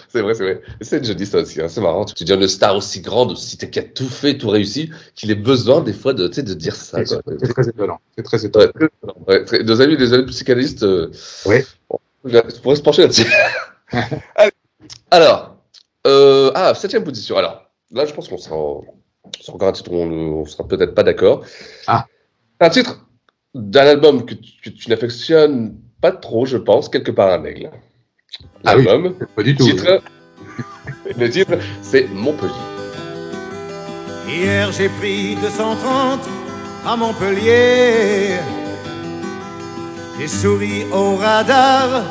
c'est 0.07 0.21
vrai, 0.21 0.33
c'est 0.33 0.43
vrai. 0.43 0.61
C'est, 0.79 1.05
je 1.05 1.11
dis 1.11 1.25
ça 1.25 1.39
aussi. 1.39 1.61
Hein, 1.61 1.67
c'est 1.67 1.81
marrant. 1.81 2.05
Tu 2.05 2.23
deviens 2.23 2.39
une 2.39 2.47
star 2.47 2.77
aussi 2.77 3.01
grande, 3.01 3.31
aussi 3.31 3.57
qui 3.57 3.79
a 3.79 3.83
tout 3.83 4.07
fait, 4.07 4.37
tout 4.37 4.47
réussi, 4.47 4.89
qu'il 5.13 5.29
ait 5.29 5.35
besoin 5.35 5.81
des 5.81 5.91
fois 5.91 6.13
de, 6.13 6.29
tu 6.29 6.41
dire 6.41 6.73
ça. 6.73 7.05
C'est, 7.05 7.21
très 7.49 7.67
étonnant. 7.67 7.99
C'est 8.15 8.23
très 8.23 8.45
étonnant. 8.45 8.71
Ouais, 9.27 9.43
très, 9.43 9.61
nos 9.61 9.81
amis, 9.81 9.97
des 9.97 10.13
amis 10.13 10.25
psychanalystes. 10.27 10.83
Euh, 10.83 11.11
oui. 11.45 11.57
Bon, 11.89 11.99
on 12.23 12.61
pourrait 12.61 12.77
se 12.77 12.81
pencher 12.81 13.01
là-dessus. 13.01 13.29
Alors. 15.11 15.57
Euh, 16.07 16.49
ah, 16.55 16.73
septième 16.75 17.03
position. 17.03 17.35
Alors, 17.35 17.69
là, 17.91 18.05
je 18.05 18.13
pense 18.13 18.29
qu'on 18.29 18.37
sera, 18.37 18.55
encore 18.55 19.67
un 19.67 19.71
titre 19.73 19.91
on 19.91 20.39
ne 20.39 20.45
sera 20.45 20.65
peut-être 20.65 20.95
pas 20.95 21.03
d'accord. 21.03 21.43
Ah. 21.87 22.05
Un 22.63 22.69
titre 22.69 23.05
d'un 23.53 23.85
album 23.85 24.25
que 24.25 24.35
tu, 24.35 24.89
n'affectionnes 24.89 25.75
pas 25.99 26.13
trop, 26.13 26.45
je 26.45 26.55
pense, 26.55 26.87
quelque 26.87 27.11
part 27.11 27.33
un 27.33 27.43
aigle. 27.43 27.69
L'album. 28.63 29.05
Ah 29.05 29.17
oui, 29.19 29.27
pas 29.35 29.43
du 29.43 29.53
tout. 29.53 29.65
Titre, 29.65 30.01
le 31.19 31.29
titre, 31.29 31.57
c'est 31.81 32.07
Montpellier. 32.13 32.53
Hier, 34.29 34.71
j'ai 34.71 34.87
pris 34.87 35.35
230 35.35 36.21
à 36.87 36.95
Montpellier. 36.95 38.37
J'ai 40.17 40.27
souri 40.29 40.85
au 40.93 41.17
radar, 41.17 42.05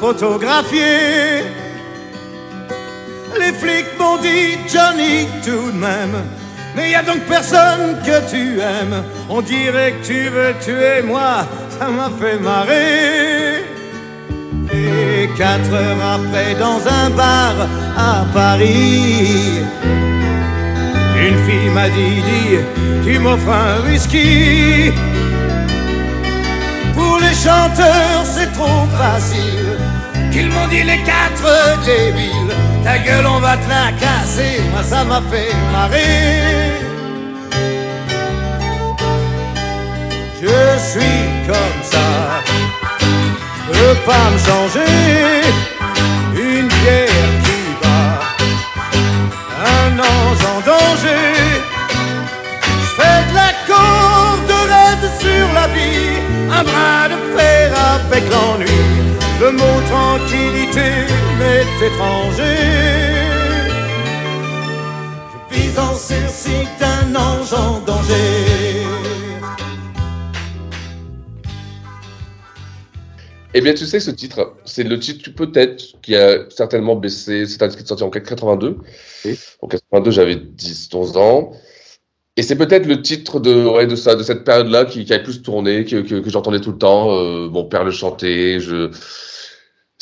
photographié. 0.00 1.44
Les 3.38 3.52
flics 3.52 3.96
m'ont 4.00 4.16
dit 4.16 4.58
Johnny 4.66 5.28
tout 5.44 5.70
de 5.70 5.78
même. 5.78 6.41
Mais 6.74 6.90
y 6.90 6.94
a 6.94 7.02
donc 7.02 7.20
personne 7.28 7.96
que 8.04 8.30
tu 8.30 8.60
aimes. 8.60 9.02
On 9.28 9.42
dirait 9.42 9.92
que 9.92 10.06
tu 10.06 10.28
veux 10.28 10.54
tuer 10.64 11.02
moi. 11.04 11.46
Ça 11.78 11.88
m'a 11.88 12.10
fait 12.20 12.38
marrer. 12.38 13.64
Et 14.72 15.28
quatre 15.36 15.72
heures 15.72 16.04
après, 16.14 16.54
dans 16.54 16.80
un 16.86 17.10
bar 17.10 17.54
à 17.96 18.24
Paris, 18.32 19.60
une 21.16 21.38
fille 21.44 21.70
m'a 21.74 21.88
dit, 21.88 22.22
dit, 22.28 22.58
tu 23.04 23.18
m'offres 23.18 23.50
un 23.50 23.86
whisky. 23.86 24.92
Pour 26.94 27.18
les 27.18 27.34
chanteurs, 27.34 28.24
c'est 28.24 28.50
trop 28.52 28.86
facile. 28.98 29.76
Qu'ils 30.30 30.48
m'ont 30.48 30.68
dit 30.68 30.82
les 30.82 31.00
quatre 31.02 31.84
débiles. 31.84 32.71
Ta 32.84 32.98
gueule, 32.98 33.26
on 33.26 33.38
va 33.38 33.56
te 33.56 33.68
la 33.68 33.92
casser. 33.92 34.60
Moi, 34.72 34.82
ça 34.82 35.04
m'a 35.04 35.20
fait 35.30 35.54
marrer. 35.70 36.72
Je 40.40 40.78
suis 40.90 41.24
comme 41.46 41.82
ça. 41.82 42.08
Je 43.66 43.78
peux 43.78 43.94
pas 44.04 44.26
me 44.32 44.38
changer. 44.38 45.42
Une 46.34 46.68
pierre 46.68 47.32
qui 47.44 47.60
bat. 47.82 48.18
Un 49.78 49.98
ange 49.98 50.44
en 50.54 50.60
danger. 50.72 51.62
Je 52.82 52.88
fais 52.96 53.20
de 53.30 53.34
la 53.34 53.52
corde 53.68 54.52
raide 54.72 55.10
sur 55.20 55.46
la 55.54 55.66
vie. 55.68 56.18
Un 56.50 56.64
bras 56.64 57.08
de 57.08 57.38
fer 57.38 57.72
avec 57.94 58.24
l'ennui. 58.30 58.91
Le 59.42 59.50
mot 59.50 59.80
tranquillité 59.88 60.88
m'est 61.36 61.86
étranger. 61.86 62.58
Je 65.50 65.56
vis 65.56 65.78
en 65.80 65.94
sursis 65.96 66.68
d'un 66.78 67.16
ange 67.16 67.52
en 67.52 67.80
danger. 67.80 68.86
Eh 73.54 73.60
bien, 73.60 73.74
tu 73.74 73.84
sais, 73.84 73.98
ce 73.98 74.12
titre, 74.12 74.54
c'est 74.64 74.84
le 74.84 75.00
titre 75.00 75.30
peut-être 75.30 76.00
qui 76.02 76.14
a 76.14 76.48
certainement 76.48 76.94
baissé. 76.94 77.44
C'est 77.46 77.64
un 77.64 77.66
titre 77.66 77.78
qui 77.78 77.84
est 77.84 77.88
sorti 77.88 78.04
en 78.04 78.10
82. 78.10 78.78
En 79.60 79.66
82, 79.66 80.10
j'avais 80.12 80.36
10-11 80.36 81.18
ans. 81.18 81.52
Et 82.36 82.44
c'est 82.44 82.54
peut-être 82.56 82.86
le 82.86 83.02
titre 83.02 83.40
de, 83.40 83.66
ouais, 83.66 83.88
de, 83.88 83.96
ça, 83.96 84.14
de 84.14 84.22
cette 84.22 84.44
période-là 84.44 84.84
qui, 84.84 85.04
qui 85.04 85.12
a 85.12 85.18
le 85.18 85.24
plus 85.24 85.42
tourné, 85.42 85.84
que, 85.84 85.96
que, 85.96 86.20
que 86.20 86.30
j'entendais 86.30 86.60
tout 86.60 86.70
le 86.70 86.78
temps. 86.78 87.10
Euh, 87.18 87.48
mon 87.48 87.64
père 87.64 87.82
le 87.82 87.90
chantait. 87.90 88.60
Je... 88.60 88.92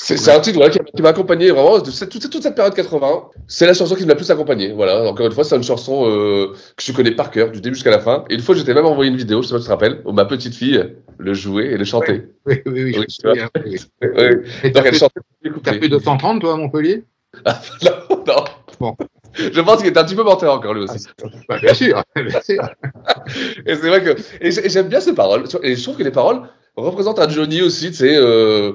C'est 0.02 0.30
un 0.30 0.40
titre 0.40 0.56
voilà, 0.58 0.70
qui, 0.70 0.78
qui 0.96 1.02
m'a 1.02 1.10
accompagné 1.10 1.50
vraiment 1.50 1.78
de 1.78 1.90
cette, 1.90 2.08
toute, 2.10 2.30
toute 2.30 2.42
cette 2.42 2.54
période 2.54 2.74
80. 2.74 3.28
C'est 3.46 3.66
la 3.66 3.74
chanson 3.74 3.94
qui 3.94 4.04
m'a 4.06 4.12
le 4.14 4.16
plus 4.16 4.30
accompagné. 4.30 4.72
Voilà. 4.72 5.02
Encore 5.08 5.26
une 5.26 5.32
fois, 5.32 5.44
c'est 5.44 5.56
une 5.56 5.62
chanson 5.62 6.08
euh, 6.08 6.54
que 6.76 6.82
je 6.82 6.92
connais 6.92 7.10
par 7.10 7.30
cœur, 7.30 7.50
du 7.50 7.60
début 7.60 7.74
jusqu'à 7.74 7.90
la 7.90 8.00
fin. 8.00 8.24
Et 8.30 8.34
une 8.34 8.40
fois, 8.40 8.54
j'étais 8.54 8.72
même 8.74 8.86
envoyé 8.86 9.10
une 9.10 9.16
vidéo, 9.16 9.42
je 9.42 9.48
sais 9.48 9.54
pas 9.54 9.58
si 9.58 9.64
tu 9.64 9.68
te 9.68 9.72
rappelles, 9.72 10.00
où 10.04 10.12
ma 10.12 10.24
petite 10.24 10.54
fille 10.54 10.82
le 11.18 11.34
jouait 11.34 11.66
et 11.66 11.76
le 11.76 11.84
chantait. 11.84 12.28
Oui, 12.46 12.62
oui, 12.66 12.94
oui. 12.96 13.06
je 13.08 14.68
Donc 14.70 14.84
elle 14.86 14.94
chantait. 14.94 15.20
T'as 15.62 15.72
fait 15.74 15.88
230, 15.88 16.40
toi, 16.40 16.54
à 16.54 16.56
Montpellier? 16.56 17.04
Non, 17.46 18.24
non. 18.26 18.44
Bon. 18.80 18.96
Je 19.36 19.60
pense 19.60 19.78
qu'il 19.78 19.86
était 19.86 20.00
un 20.00 20.04
petit 20.04 20.16
peu 20.16 20.24
menteur 20.24 20.54
encore 20.54 20.74
lui 20.74 20.82
aussi. 20.82 21.06
Bah, 21.48 21.58
Bien 21.60 21.74
sûr, 21.74 22.02
bien 22.16 22.40
sûr. 22.40 22.68
Et 23.66 23.74
c'est 23.76 23.88
vrai 23.88 24.02
que 24.02 24.16
et 24.40 24.50
j'ai- 24.50 24.66
et 24.66 24.70
j'aime 24.70 24.88
bien 24.88 25.00
ces 25.00 25.14
paroles. 25.14 25.44
Et 25.62 25.76
je 25.76 25.82
trouve 25.82 25.96
que 25.96 26.02
les 26.02 26.10
paroles 26.10 26.40
représentent 26.76 27.18
un 27.20 27.28
Johnny 27.28 27.62
aussi, 27.62 27.90
tu 27.90 27.98
sais, 27.98 28.16
euh, 28.16 28.72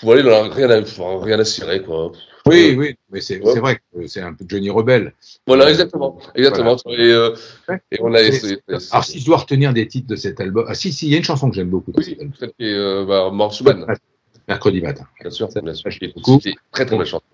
pour 0.00 0.12
aller 0.12 0.22
dans 0.22 0.30
la- 0.30 0.42
rien 0.54 0.70
à, 0.70 1.24
rien 1.24 1.38
à 1.38 1.44
cirer 1.44 1.82
quoi. 1.82 2.12
Oui, 2.48 2.70
Euh, 2.72 2.76
oui, 2.78 2.94
mais 3.10 3.20
c'est 3.20 3.40
Ouais. 3.42 3.52
c'est 3.54 3.58
vrai 3.60 3.76
que 3.76 4.06
c'est 4.06 4.20
un 4.20 4.32
peu 4.32 4.44
Johnny 4.48 4.70
Rebelle. 4.70 5.12
Voilà, 5.48 5.68
exactement, 5.68 6.18
exactement. 6.34 6.76
Et, 6.86 7.00
euh, 7.10 7.34
et 7.90 7.98
on 8.00 8.14
a 8.14 8.18
C'est- 8.18 8.28
essayé. 8.28 8.58
Alors, 8.92 9.04
si 9.04 9.18
je 9.18 9.26
dois 9.26 9.38
retenir 9.38 9.72
des 9.72 9.88
titres 9.88 10.06
de 10.06 10.14
cet 10.16 10.40
album. 10.40 10.64
Ah, 10.68 10.74
si, 10.74 10.92
si, 10.92 11.06
il 11.06 11.12
y 11.12 11.14
a 11.16 11.18
une 11.18 11.24
chanson 11.24 11.48
que 11.50 11.56
j'aime 11.56 11.70
beaucoup. 11.70 11.92
Oui, 11.96 12.16
celle 12.38 12.50
qui 12.52 12.64
est 12.66 12.72
euh, 12.74 13.04
bah, 13.04 13.48
Schumann, 13.50 13.84
Mercredi 14.46 14.80
matin. 14.80 15.06
bien 15.20 15.30
sûr, 15.30 15.48
bien 15.60 15.74
sûr. 15.74 15.90
Qui 15.90 16.04
est 16.04 16.14
beaucoup. 16.14 16.38
qui 16.38 16.50
est 16.50 16.54
très 16.70 16.86
très 16.86 16.96
belle 16.96 17.06
chanson. 17.06 17.24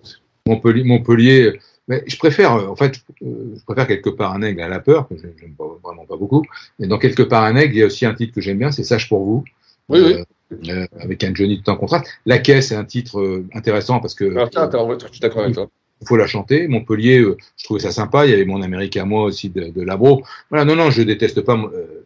Montpellier, 0.47 0.83
Montpellier. 0.85 1.42
euh, 1.42 1.59
Mais 1.88 2.02
je 2.07 2.16
préfère, 2.16 2.52
en 2.52 2.76
fait, 2.76 3.00
je 3.21 3.64
préfère 3.66 3.87
quelque 3.88 4.09
part 4.09 4.33
un 4.33 4.40
aigle 4.42 4.62
à 4.62 4.69
la 4.69 4.78
peur, 4.81 5.09
que 5.09 5.16
j'aime 5.19 5.54
vraiment 5.83 6.07
pas 6.07 6.16
beaucoup. 6.16 6.42
Et 6.81 6.87
dans 6.87 6.99
quelque 6.99 7.23
part 7.25 7.42
un 7.45 7.57
aigle, 7.57 7.75
il 7.75 7.78
y 7.81 7.83
a 7.83 7.87
aussi 7.87 8.07
un 8.07 8.14
titre 8.14 8.33
que 8.35 8.40
j'aime 8.40 8.57
bien, 8.59 8.71
c'est 8.73 8.85
Sage 8.85 9.09
pour 9.11 9.23
vous. 9.25 9.45
Oui, 9.90 10.00
oui. 10.00 10.14
Euh, 10.69 10.87
avec 11.01 11.25
un 11.25 11.35
Johnny 11.35 11.63
tout 11.63 11.71
en 11.71 11.77
contraste. 11.77 12.07
La 12.27 12.39
caisse 12.39 12.73
est 12.73 12.77
un 12.77 12.85
titre 12.85 13.21
euh, 13.21 13.47
intéressant 13.55 14.01
parce 14.01 14.15
que 14.15 14.25
Alors, 14.25 14.51
tiens, 14.51 14.63
attends, 14.63 14.87
ouais, 14.87 14.97
je 15.01 15.11
suis 15.11 15.21
d'accord 15.21 15.43
avec 15.43 15.55
toi. 15.55 15.69
Il 16.03 16.07
faut 16.09 16.17
la 16.17 16.27
chanter. 16.27 16.67
Montpellier, 16.69 17.21
euh, 17.21 17.37
je 17.57 17.65
trouvais 17.65 17.81
ça 17.81 17.93
sympa. 17.93 18.27
Il 18.27 18.31
y 18.31 18.35
avait 18.35 18.45
mon 18.45 18.61
américain 18.61 19.03
à 19.03 19.05
moi 19.07 19.25
aussi 19.25 19.49
de, 19.49 19.71
de 19.71 19.83
Labro. 19.83 20.23
Voilà, 20.51 20.65
non, 20.65 20.75
non, 20.77 20.91
je 20.91 21.03
déteste 21.03 21.41
pas. 21.43 21.55
euh, 21.57 22.05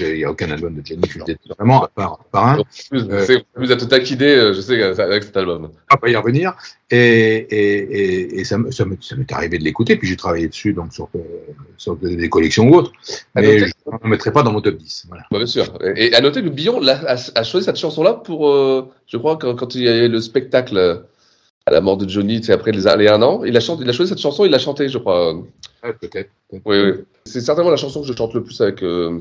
il 0.00 0.14
n'y 0.16 0.24
a 0.24 0.30
aucun 0.30 0.50
album 0.50 0.74
de 0.74 0.84
Johnny 0.84 1.02
que 1.02 1.18
je 1.20 1.24
déteste 1.24 1.48
vraiment, 1.56 1.84
à 1.84 1.88
part, 1.88 2.12
à 2.20 2.24
part 2.30 2.46
un. 2.48 2.58
Euh, 2.92 3.24
C'est 3.26 3.42
vous 3.56 3.70
êtes 3.72 3.88
taquiné, 3.88 4.26
euh, 4.26 4.52
je 4.52 4.60
sais, 4.60 4.82
avec 4.82 5.22
cet 5.24 5.36
album. 5.36 5.70
on 5.72 5.94
va 5.94 5.96
pas 5.96 6.08
y 6.10 6.16
revenir. 6.16 6.54
Et, 6.90 6.98
et, 6.98 7.76
et, 7.78 8.40
et 8.40 8.44
ça, 8.44 8.58
me- 8.58 8.70
ça 8.72 8.84
me- 8.84 8.96
ça 9.00 9.14
m'est 9.16 9.30
arrivé 9.32 9.58
de 9.58 9.64
l'écouter, 9.64 9.96
puis 9.96 10.08
j'ai 10.08 10.16
travaillé 10.16 10.48
dessus 10.48 10.72
donc 10.72 10.92
sur, 10.92 11.08
sur 11.76 11.96
des 11.96 12.28
collections 12.28 12.68
ou 12.68 12.74
autres. 12.74 12.92
À 13.36 13.40
Mais 13.40 13.60
je 13.60 13.64
ne 13.66 13.70
le 14.02 14.10
mettrai 14.10 14.32
pas 14.32 14.42
dans 14.42 14.52
mon 14.52 14.60
top 14.60 14.76
10. 14.76 15.04
Voilà. 15.08 15.22
Bah, 15.30 15.38
bien 15.38 15.46
sûr. 15.46 15.64
Et, 15.96 16.12
à 16.14 16.20
noter 16.20 16.42
que 16.42 16.48
Billon 16.48 16.84
a, 16.86 17.14
a 17.34 17.42
choisi 17.44 17.64
cette 17.66 17.76
chanson-là 17.78 18.14
pour, 18.14 18.48
euh, 18.50 18.90
je 19.06 19.16
crois, 19.16 19.36
quand, 19.38 19.54
quand 19.54 19.74
il 19.76 19.82
y 19.84 19.88
avait 19.88 20.08
le 20.08 20.20
spectacle 20.20 21.04
à 21.70 21.74
la 21.74 21.80
mort 21.80 21.96
de 21.96 22.08
Johnny, 22.08 22.42
sais, 22.42 22.52
après 22.52 22.72
les, 22.72 22.82
les 22.98 23.08
un 23.08 23.22
an, 23.22 23.44
il 23.44 23.56
a, 23.56 23.60
chanté, 23.60 23.84
il 23.84 23.88
a 23.88 23.92
choisi 23.92 24.08
cette 24.10 24.18
chanson, 24.18 24.44
il 24.44 24.50
l'a 24.50 24.58
chantée, 24.58 24.88
je 24.88 24.98
crois. 24.98 25.34
Ouais, 25.34 25.92
peut-être. 26.00 26.30
Oui, 26.52 26.60
oui. 26.66 26.92
C'est 27.24 27.40
certainement 27.40 27.70
la 27.70 27.76
chanson 27.76 28.00
que 28.02 28.06
je 28.08 28.12
chante 28.12 28.34
le 28.34 28.42
plus 28.42 28.60
avec, 28.60 28.82
euh, 28.82 29.20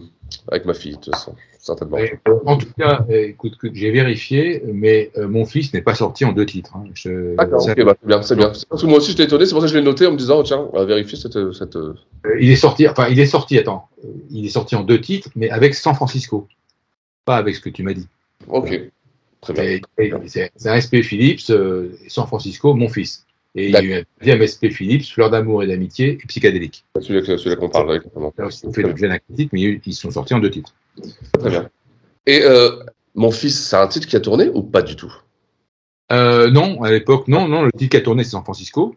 avec 0.51 0.65
ma 0.65 0.73
fille, 0.73 0.93
de 0.93 0.97
toute 0.97 1.13
façon. 1.13 1.35
Certainement. 1.59 1.97
Et, 1.97 2.19
en 2.45 2.57
tout 2.57 2.67
cas, 2.77 3.05
euh, 3.09 3.27
écoute, 3.27 3.53
j'ai 3.73 3.91
vérifié, 3.91 4.63
mais 4.65 5.11
euh, 5.17 5.27
mon 5.27 5.45
fils 5.45 5.73
n'est 5.73 5.81
pas 5.81 5.93
sorti 5.93 6.25
en 6.25 6.31
deux 6.31 6.45
titres. 6.45 6.75
hein. 6.75 6.85
Je- 6.93 7.35
D'accord, 7.35 7.61
ça- 7.61 7.73
ok, 7.73 7.83
bah, 7.83 7.95
c'est 8.01 8.07
bien, 8.07 8.21
c'est 8.23 8.35
bien. 8.35 8.53
C'est 8.53 8.67
Parce 8.67 8.81
que 8.81 8.87
moi 8.87 8.97
aussi, 8.97 9.11
j'étais 9.11 9.25
étonné, 9.25 9.45
c'est 9.45 9.51
pour 9.51 9.61
ça 9.61 9.67
que 9.67 9.73
je 9.73 9.77
l'ai 9.77 9.83
noté 9.83 10.07
en 10.07 10.11
me 10.13 10.17
disant, 10.17 10.39
oh, 10.39 10.43
tiens, 10.43 10.67
on 10.73 10.77
va 10.79 10.85
vérifier 10.85 11.17
cette. 11.17 11.53
cette... 11.53 11.75
Euh, 11.75 11.93
il 12.39 12.49
est 12.49 12.55
sorti, 12.55 12.87
enfin, 12.87 13.07
il 13.09 13.19
est 13.19 13.25
sorti, 13.25 13.57
attends, 13.59 13.87
euh, 14.03 14.07
il 14.31 14.45
est 14.45 14.49
sorti 14.49 14.75
en 14.75 14.83
deux 14.83 14.99
titres, 14.99 15.29
mais 15.35 15.49
avec 15.49 15.75
San 15.75 15.93
Francisco. 15.93 16.47
Pas 17.25 17.35
avec 17.37 17.55
ce 17.55 17.61
que 17.61 17.69
tu 17.69 17.83
m'as 17.83 17.93
dit. 17.93 18.07
Ok, 18.47 18.81
très 19.41 19.53
bien. 19.53 19.79
C'est 20.25 20.69
un 20.69 20.79
SP 20.79 21.01
Philips, 21.01 21.49
euh, 21.49 21.95
San 22.07 22.27
Francisco, 22.27 22.73
mon 22.73 22.89
fils. 22.89 23.25
Et 23.55 23.65
il 23.67 23.71
y 23.71 23.75
a 23.75 23.81
eu 23.81 23.93
un 23.93 24.03
deuxième 24.19 24.45
SP 24.45 24.69
Philips, 24.69 25.05
Fleur 25.11 25.31
d'amour 25.31 25.63
et 25.63 25.67
d'amitié 25.67 26.19
et 26.21 26.27
psychédélique. 26.27 26.85
Celui-là 27.01 27.37
celui-là 27.37 27.55
qu'on 27.55 27.69
parle, 27.69 27.95
exactement. 27.95 28.33
Là 28.37 28.45
aussi, 28.45 28.65
on 28.65 28.71
fait 28.71 28.83
l'objet 28.83 29.07
d'un 29.07 29.17
critique, 29.17 29.51
mais 29.53 29.61
ils 29.83 29.93
sont 29.93 30.11
sortis 30.11 30.33
en 30.35 30.39
deux 30.39 30.51
titres. 30.51 30.75
Très 31.39 31.49
bien. 31.49 31.69
Et 32.27 32.43
euh, 32.43 32.83
mon 33.15 33.31
fils, 33.31 33.59
c'est 33.59 33.75
un 33.75 33.87
titre 33.87 34.07
qui 34.07 34.15
a 34.15 34.19
tourné 34.19 34.49
ou 34.53 34.61
pas 34.61 34.83
du 34.83 34.95
tout? 34.95 35.13
Euh, 36.11 36.49
non, 36.51 36.81
à 36.83 36.91
l'époque, 36.91 37.27
non, 37.27 37.47
non, 37.47 37.63
le 37.63 37.71
titre 37.71 37.91
qui 37.91 37.97
a 37.97 38.01
tourné, 38.01 38.23
c'est 38.23 38.31
San 38.31 38.43
Francisco. 38.43 38.95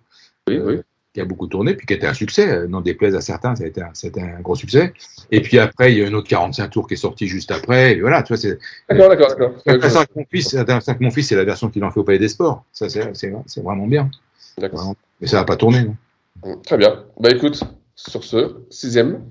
Oui, 0.48 0.58
oui. 0.58 0.76
Qui 1.14 1.20
a 1.20 1.24
beaucoup 1.24 1.46
tourné, 1.46 1.74
puis 1.74 1.86
qui 1.86 1.92
a 1.92 1.96
été 1.96 2.06
un 2.06 2.14
succès. 2.14 2.48
euh, 2.48 2.66
N'en 2.68 2.80
déplaise 2.80 3.14
à 3.14 3.20
certains, 3.20 3.54
ça 3.54 3.64
a 3.64 3.66
été 3.66 3.82
un, 3.82 3.92
un 4.18 4.40
gros 4.40 4.54
succès. 4.54 4.92
Et 5.30 5.40
puis 5.42 5.58
après, 5.58 5.92
il 5.92 5.98
y 5.98 6.04
a 6.04 6.08
un 6.08 6.12
autre 6.14 6.28
45 6.28 6.68
tours 6.70 6.88
qui 6.88 6.94
est 6.94 6.96
sorti 6.96 7.26
juste 7.26 7.50
après. 7.50 7.92
Et 7.96 8.00
voilà, 8.00 8.22
tu 8.22 8.28
vois, 8.32 8.38
c'est. 8.38 8.58
D'accord, 8.88 9.08
d'accord, 9.10 9.36
d'accord. 9.66 9.96
Avec 9.96 10.16
mon 10.16 10.24
fils, 10.30 10.56
mon 11.00 11.10
fils, 11.10 11.28
c'est 11.28 11.36
la 11.36 11.44
version 11.44 11.68
qu'il 11.68 11.84
en 11.84 11.90
fait 11.90 12.00
au 12.00 12.04
Palais 12.04 12.18
des 12.18 12.28
Sports. 12.28 12.64
Ça, 12.72 12.88
c'est, 12.88 13.14
c'est, 13.14 13.32
c'est 13.46 13.62
vraiment 13.62 13.86
bien. 13.86 14.10
D'accord. 14.58 14.94
Mais 15.20 15.26
ça 15.26 15.36
n'a 15.36 15.44
pas 15.44 15.56
tourné. 15.56 15.84
non. 15.84 16.56
Très 16.64 16.76
bien. 16.78 17.04
Bah 17.20 17.30
écoute, 17.30 17.62
sur 17.94 18.24
ce, 18.24 18.56
sixième. 18.70 19.22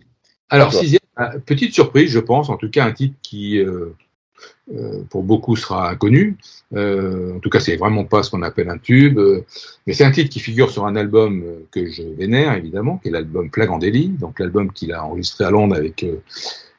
Alors, 0.49 0.73
sixième, 0.73 0.99
euh, 1.19 1.39
petite 1.45 1.73
surprise, 1.73 2.09
je 2.11 2.19
pense, 2.19 2.49
en 2.49 2.57
tout 2.57 2.69
cas, 2.69 2.85
un 2.85 2.91
titre 2.91 3.15
qui, 3.21 3.57
euh, 3.59 3.65
euh, 3.69 3.95
pour 5.09 5.23
beaucoup, 5.23 5.55
sera 5.55 5.89
inconnu. 5.89 6.37
Euh, 6.73 7.35
en 7.35 7.39
tout 7.39 7.49
cas, 7.49 7.59
c'est 7.59 7.75
vraiment 7.75 8.05
pas 8.05 8.23
ce 8.23 8.31
qu'on 8.31 8.41
appelle 8.41 8.69
un 8.69 8.77
tube. 8.77 9.19
euh, 9.19 9.43
mais 9.85 9.93
c'est 9.93 10.05
un 10.05 10.11
titre 10.11 10.29
qui 10.29 10.39
figure 10.39 10.71
sur 10.71 10.85
un 10.85 10.95
album 10.95 11.43
euh, 11.43 11.59
que 11.71 11.89
je 11.89 12.03
vénère, 12.03 12.53
évidemment, 12.55 12.97
qui 12.97 13.09
est 13.09 13.11
l'album 13.11 13.49
délit, 13.79 14.09
donc 14.09 14.39
l'album 14.39 14.71
qu'il 14.71 14.93
a 14.93 15.05
enregistré 15.05 15.43
à 15.43 15.51
Londres 15.51 15.75
avec 15.75 16.03
euh, 16.03 16.17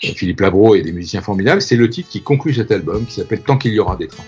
Philippe 0.00 0.40
Labro 0.40 0.74
et 0.74 0.82
des 0.82 0.92
musiciens 0.92 1.22
formidables. 1.22 1.62
C'est 1.62 1.76
le 1.76 1.88
titre 1.90 2.08
qui 2.08 2.22
conclut 2.22 2.54
cet 2.54 2.70
album, 2.70 3.04
qui 3.06 3.14
s'appelle 3.14 3.42
Tant 3.42 3.58
qu'il 3.58 3.72
y 3.72 3.78
aura 3.78 3.96
des 3.96 4.08
trains. 4.08 4.24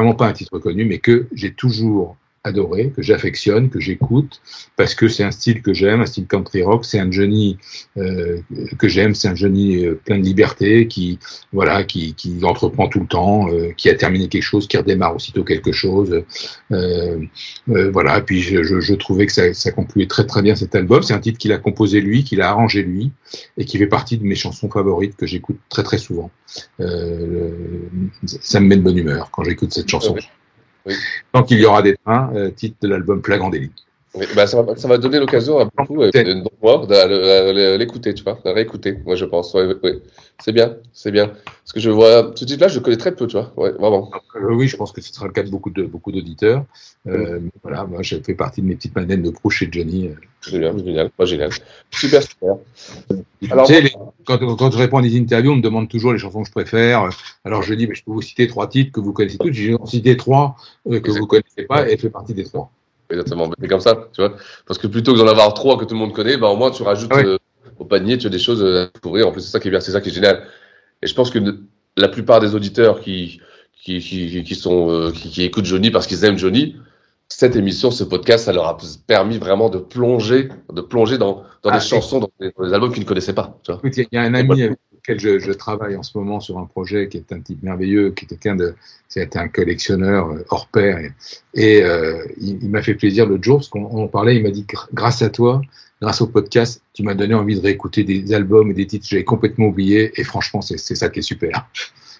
Vraiment 0.00 0.16
pas 0.16 0.28
un 0.28 0.32
titre 0.32 0.58
connu, 0.58 0.84
mais 0.84 0.98
que 0.98 1.26
j'ai 1.32 1.52
toujours 1.52 2.16
adoré, 2.42 2.90
que 2.96 3.02
j'affectionne, 3.02 3.68
que 3.68 3.80
j'écoute, 3.80 4.40
parce 4.76 4.94
que 4.94 5.08
c'est 5.08 5.24
un 5.24 5.30
style 5.30 5.60
que 5.60 5.74
j'aime, 5.74 6.00
un 6.00 6.06
style 6.06 6.26
country 6.26 6.62
rock. 6.62 6.86
C'est 6.86 6.98
un 6.98 7.10
Johnny 7.10 7.58
euh, 7.98 8.40
que 8.78 8.88
j'aime, 8.88 9.14
c'est 9.14 9.28
un 9.28 9.34
Johnny 9.34 9.84
euh, 9.84 10.00
plein 10.06 10.18
de 10.18 10.24
liberté, 10.24 10.88
qui 10.88 11.18
voilà, 11.52 11.84
qui, 11.84 12.14
qui 12.14 12.38
entreprend 12.42 12.88
tout 12.88 13.00
le 13.00 13.06
temps, 13.06 13.50
euh, 13.50 13.72
qui 13.76 13.90
a 13.90 13.94
terminé 13.94 14.28
quelque 14.28 14.42
chose, 14.42 14.68
qui 14.68 14.78
redémarre 14.78 15.14
aussitôt 15.14 15.44
quelque 15.44 15.72
chose. 15.72 16.22
Voilà. 17.66 18.20
Puis 18.22 18.40
je, 18.40 18.62
je, 18.62 18.80
je, 18.80 18.94
trouvais 18.94 19.26
que 19.26 19.32
ça, 19.32 19.52
ça 19.52 19.70
concluait 19.70 20.06
très 20.06 20.24
très 20.24 20.40
bien 20.40 20.54
cet 20.54 20.74
album. 20.74 21.02
C'est 21.02 21.14
un 21.14 21.20
titre 21.20 21.38
qu'il 21.38 21.52
a 21.52 21.58
composé 21.58 22.00
lui, 22.00 22.24
qu'il 22.24 22.40
a 22.40 22.48
arrangé 22.48 22.82
lui, 22.82 23.12
et 23.58 23.66
qui 23.66 23.76
fait 23.76 23.86
partie 23.86 24.16
de 24.16 24.24
mes 24.24 24.34
chansons 24.34 24.70
favorites 24.70 25.16
que 25.16 25.26
j'écoute 25.26 25.58
très 25.68 25.82
très 25.82 25.98
souvent. 25.98 26.30
ça 26.78 28.60
me 28.60 28.66
met 28.66 28.76
de 28.76 28.82
bonne 28.82 28.96
humeur 28.96 29.30
quand 29.30 29.44
j'écoute 29.44 29.72
cette 29.74 29.88
chanson. 29.88 30.16
Oui. 30.86 30.94
Donc 31.34 31.50
il 31.50 31.60
y 31.60 31.64
aura 31.64 31.82
des 31.82 31.96
trains, 31.96 32.30
euh, 32.34 32.50
titre 32.50 32.76
de 32.80 32.88
l'album 32.88 33.22
Flagrant 33.22 33.50
délit. 33.50 33.72
Oui, 34.14 34.26
bah 34.34 34.46
ça, 34.48 34.60
va, 34.62 34.74
ça 34.76 34.88
va 34.88 34.98
donner 34.98 35.20
l'occasion 35.20 35.58
à 35.60 35.66
beaucoup 35.66 36.02
euh, 36.02 36.10
de 36.10 36.42
moi 36.60 36.84
l'écouter, 37.78 38.12
tu 38.12 38.24
vois, 38.24 38.40
de 38.44 38.50
réécouter, 38.50 38.98
moi 39.04 39.14
je 39.14 39.24
pense. 39.24 39.54
Ouais, 39.54 39.66
ouais. 39.84 40.02
C'est 40.42 40.52
bien, 40.52 40.76
c'est 40.92 41.12
bien. 41.12 41.28
Parce 41.28 41.72
que 41.74 41.80
je 41.80 41.90
vois 41.90 42.32
ce 42.34 42.44
titre-là, 42.44 42.68
je 42.68 42.78
le 42.78 42.84
connais 42.84 42.96
très 42.96 43.14
peu, 43.14 43.26
tu 43.28 43.36
vois. 43.36 43.52
Ouais, 43.56 43.70
vraiment. 43.70 44.10
Euh, 44.36 44.54
oui, 44.54 44.66
je 44.66 44.76
pense 44.76 44.90
que 44.90 45.00
ce 45.00 45.12
sera 45.12 45.26
le 45.26 45.32
cas 45.32 45.44
de 45.44 45.50
beaucoup 45.50 45.70
de 45.70 45.84
beaucoup 45.84 46.10
d'auditeurs. 46.10 46.64
Euh, 47.06 47.38
oui. 47.40 47.50
Voilà, 47.62 47.84
moi, 47.84 48.02
j'ai 48.02 48.20
fait 48.20 48.34
partie 48.34 48.62
de 48.62 48.66
mes 48.66 48.74
petites 48.74 48.96
manettes 48.96 49.22
de 49.22 49.30
pro 49.30 49.48
chez 49.48 49.68
Johnny. 49.70 50.10
Génial, 50.40 50.78
génial, 50.78 51.10
pas 51.10 51.26
génial. 51.26 51.50
Super, 51.90 52.22
super. 52.22 52.56
Alors, 53.50 53.66
tu 53.66 53.74
sais, 53.74 53.80
les, 53.82 53.92
quand, 54.24 54.38
quand, 54.56 54.70
je 54.72 54.78
réponds 54.78 54.98
à 54.98 55.02
des 55.02 55.16
interviews, 55.16 55.52
on 55.52 55.56
me 55.56 55.62
demande 55.62 55.88
toujours 55.88 56.12
les 56.12 56.18
chansons 56.18 56.42
que 56.42 56.48
je 56.48 56.52
préfère. 56.52 57.10
Alors, 57.44 57.62
je 57.62 57.74
dis, 57.74 57.86
mais 57.86 57.94
je 57.94 58.02
peux 58.02 58.12
vous 58.12 58.22
citer 58.22 58.48
trois 58.48 58.66
titres 58.66 58.90
que 58.90 59.00
vous 59.00 59.12
connaissez 59.12 59.38
tous. 59.38 59.52
J'ai 59.52 59.76
cité 59.84 60.16
trois 60.16 60.56
euh, 60.88 60.98
que 60.98 61.10
vous 61.12 61.26
connaissez 61.26 61.64
pas, 61.68 61.86
et 61.88 61.92
elle 61.92 61.98
fait 61.98 62.10
partie 62.10 62.34
des 62.34 62.44
trois. 62.44 62.70
Exactement, 63.10 63.50
c'est 63.60 63.68
comme 63.68 63.80
ça, 63.80 64.08
tu 64.12 64.20
vois. 64.20 64.36
Parce 64.66 64.78
que 64.78 64.86
plutôt 64.86 65.12
que 65.12 65.18
d'en 65.18 65.26
avoir 65.26 65.52
trois 65.54 65.76
que 65.76 65.84
tout 65.84 65.94
le 65.94 66.00
monde 66.00 66.12
connaît, 66.12 66.36
bah, 66.36 66.48
au 66.48 66.56
moins 66.56 66.70
tu 66.70 66.82
rajoutes 66.82 67.12
euh, 67.12 67.38
au 67.78 67.84
panier, 67.84 68.18
tu 68.18 68.26
as 68.26 68.30
des 68.30 68.38
choses 68.38 68.62
à 68.64 68.86
découvrir. 68.94 69.26
En 69.26 69.32
plus, 69.32 69.40
c'est 69.40 69.50
ça 69.50 69.60
qui 69.60 69.68
est 69.68 69.70
bien, 69.70 69.80
c'est 69.80 69.92
ça 69.92 70.00
qui 70.00 70.10
est 70.10 70.12
génial. 70.12 70.44
Et 71.02 71.06
je 71.06 71.14
pense 71.14 71.30
que 71.30 71.38
la 71.96 72.08
plupart 72.08 72.40
des 72.40 72.54
auditeurs 72.54 73.00
qui, 73.00 73.40
qui, 73.74 73.98
qui, 74.00 74.44
qui 74.44 74.54
sont, 74.54 74.90
euh, 74.90 75.10
qui, 75.10 75.30
qui, 75.30 75.42
écoutent 75.42 75.64
Johnny 75.64 75.90
parce 75.90 76.06
qu'ils 76.06 76.24
aiment 76.24 76.38
Johnny, 76.38 76.76
cette 77.30 77.56
émission, 77.56 77.90
ce 77.90 78.04
podcast, 78.04 78.44
ça 78.46 78.52
leur 78.52 78.66
a 78.66 78.76
permis 79.06 79.38
vraiment 79.38 79.70
de 79.70 79.78
plonger, 79.78 80.48
de 80.72 80.80
plonger 80.80 81.16
dans, 81.16 81.44
dans 81.62 81.70
ah, 81.70 81.78
des 81.78 81.84
chansons, 81.84 82.18
dans 82.18 82.30
des, 82.40 82.52
dans 82.56 82.66
des, 82.66 82.74
albums 82.74 82.92
qu'ils 82.92 83.04
ne 83.04 83.08
connaissaient 83.08 83.34
pas. 83.34 83.58
Tu 83.62 83.72
vois. 83.72 83.80
Il 83.84 84.06
y 84.12 84.16
a 84.18 84.22
un 84.22 84.34
ami 84.34 84.62
avec 84.62 84.78
lequel 84.92 85.20
je, 85.20 85.38
je, 85.38 85.52
travaille 85.52 85.96
en 85.96 86.02
ce 86.02 86.18
moment 86.18 86.40
sur 86.40 86.58
un 86.58 86.66
projet 86.66 87.08
qui 87.08 87.18
est 87.18 87.32
un 87.32 87.40
type 87.40 87.62
merveilleux, 87.62 88.10
qui 88.10 88.24
est 88.24 88.28
quelqu'un 88.28 88.56
de, 88.56 88.74
c'est 89.08 89.36
un 89.36 89.48
collectionneur 89.48 90.34
hors 90.50 90.66
pair, 90.66 90.98
et, 90.98 91.12
et 91.54 91.82
euh, 91.84 92.26
il, 92.36 92.62
il 92.62 92.68
m'a 92.68 92.82
fait 92.82 92.94
plaisir 92.94 93.26
l'autre 93.26 93.44
jour 93.44 93.58
parce 93.58 93.68
qu'on 93.68 94.08
parlait, 94.08 94.36
il 94.36 94.42
m'a 94.42 94.50
dit 94.50 94.66
grâce 94.92 95.22
à 95.22 95.30
toi, 95.30 95.62
grâce 96.02 96.20
au 96.20 96.26
podcast, 96.26 96.82
tu 96.94 97.04
m'as 97.04 97.14
donné 97.14 97.34
envie 97.34 97.54
de 97.54 97.62
réécouter 97.62 98.02
des 98.02 98.34
albums 98.34 98.70
et 98.72 98.74
des 98.74 98.86
titres 98.86 99.04
que 99.04 99.10
j'avais 99.10 99.24
complètement 99.24 99.66
oubliés, 99.66 100.12
et 100.16 100.24
franchement, 100.24 100.60
c'est 100.62 100.76
ça 100.76 101.08
qui 101.08 101.20
est 101.20 101.22
super. 101.22 101.66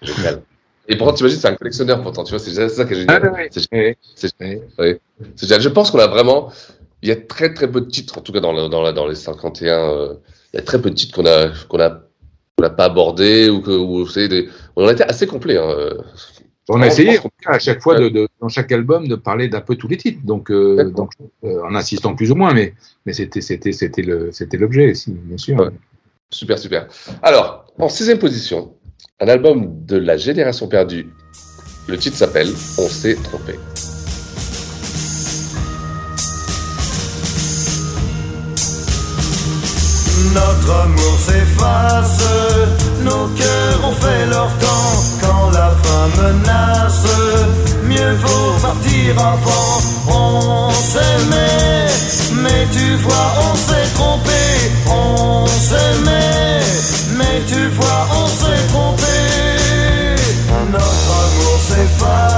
Génial. 0.02 0.43
Et 0.90 0.97
pourtant, 0.97 1.14
tu 1.14 1.23
imagines, 1.23 1.38
c'est 1.38 1.49
un 1.49 1.54
collectionneur, 1.54 2.02
pourtant, 2.02 2.25
tu 2.25 2.30
vois, 2.30 2.38
c'est 2.40 2.68
ça 2.68 2.85
qui 2.85 2.92
est 2.92 2.97
génial. 2.97 3.23
Ah, 3.25 3.32
ouais. 3.32 3.49
C'est 3.50 3.70
ouais. 3.70 5.00
génial. 5.37 5.61
Je 5.61 5.68
pense 5.68 5.90
qu'on 5.90 6.00
a 6.00 6.09
vraiment, 6.09 6.50
il 7.02 7.09
y 7.09 7.12
a 7.12 7.16
très 7.16 7.54
très 7.54 7.70
peu 7.70 7.80
de 7.80 7.88
titres, 7.88 8.18
en 8.18 8.20
tout 8.20 8.32
cas 8.32 8.40
dans, 8.40 8.68
dans, 8.68 8.82
la, 8.82 8.92
dans 8.92 9.06
les 9.06 9.14
51, 9.14 9.73
euh, 9.73 10.14
il 10.52 10.56
y 10.56 10.59
a 10.59 10.62
très 10.62 10.82
peu 10.82 10.90
de 10.90 10.97
titres 10.97 11.14
qu'on 11.14 11.26
a, 11.26 11.50
qu'on 11.68 11.80
a, 11.80 11.90
qu'on 11.90 12.62
n'a 12.62 12.70
pas 12.70 12.87
abordés 12.87 13.49
ou 13.49 13.61
que, 13.61 13.70
ou, 13.70 14.04
des, 14.28 14.49
on 14.75 14.88
a 14.88 14.92
été 14.92 15.04
assez 15.04 15.26
complet. 15.26 15.56
Hein. 15.56 15.94
On 16.68 16.82
a 16.82 16.87
essayé 16.87 17.18
à 17.47 17.59
chaque 17.59 17.82
fois, 17.82 17.99
de, 17.99 18.09
de, 18.09 18.28
dans 18.40 18.49
chaque 18.49 18.70
album, 18.70 19.09
de 19.09 19.16
parler 19.16 19.49
d'un 19.49 19.61
peu 19.61 19.76
tous 19.76 19.88
les 19.88 19.97
titres, 19.97 20.20
donc, 20.25 20.50
euh, 20.50 20.90
donc 20.90 21.12
euh, 21.44 21.62
en 21.64 21.75
insistant 21.75 22.14
plus 22.14 22.30
ou 22.30 22.37
moins, 22.37 22.54
mais, 22.54 22.75
mais 23.06 23.12
c'était, 23.12 24.57
l'objet, 24.57 24.94
si, 24.94 25.12
bien 25.12 25.37
sûr. 25.37 25.59
Ouais. 25.59 25.70
Super, 26.31 26.59
super. 26.59 26.87
Alors, 27.22 27.66
en 27.79 27.88
sixième 27.88 28.18
position, 28.18 28.74
un 29.20 29.28
album 29.28 29.85
de 29.87 29.96
la 29.96 30.16
génération 30.16 30.66
perdue. 30.66 31.12
Le 31.87 31.98
titre 31.98 32.16
s'appelle 32.16 32.48
On 32.78 32.88
s'est 32.88 33.16
trompé. 33.16 33.59
Notre 40.33 40.72
amour 40.72 41.18
s'efface, 41.18 42.24
nos 43.02 43.26
cœurs 43.37 43.80
ont 43.85 43.94
fait 43.94 44.26
leur 44.26 44.48
temps 44.59 45.02
quand 45.20 45.50
la 45.50 45.70
fin 45.83 46.22
menace. 46.22 47.06
Mieux 47.85 48.14
vaut 48.14 48.61
partir 48.62 49.18
avant, 49.18 49.80
on 50.09 50.70
s'aimait, 50.70 51.88
mais 52.42 52.66
tu 52.72 52.94
vois, 53.02 53.33
on 53.50 53.56
s'est 53.56 53.94
trompé, 53.94 54.30
on 54.87 55.46
s'aimait, 55.46 56.61
mais 57.18 57.42
tu 57.48 57.66
vois, 57.68 58.06
on 58.14 58.26
s'est 58.28 58.66
trompé. 58.68 58.89
Notre 61.81 62.05
amour 62.05 62.11
s'efface, 62.11 62.30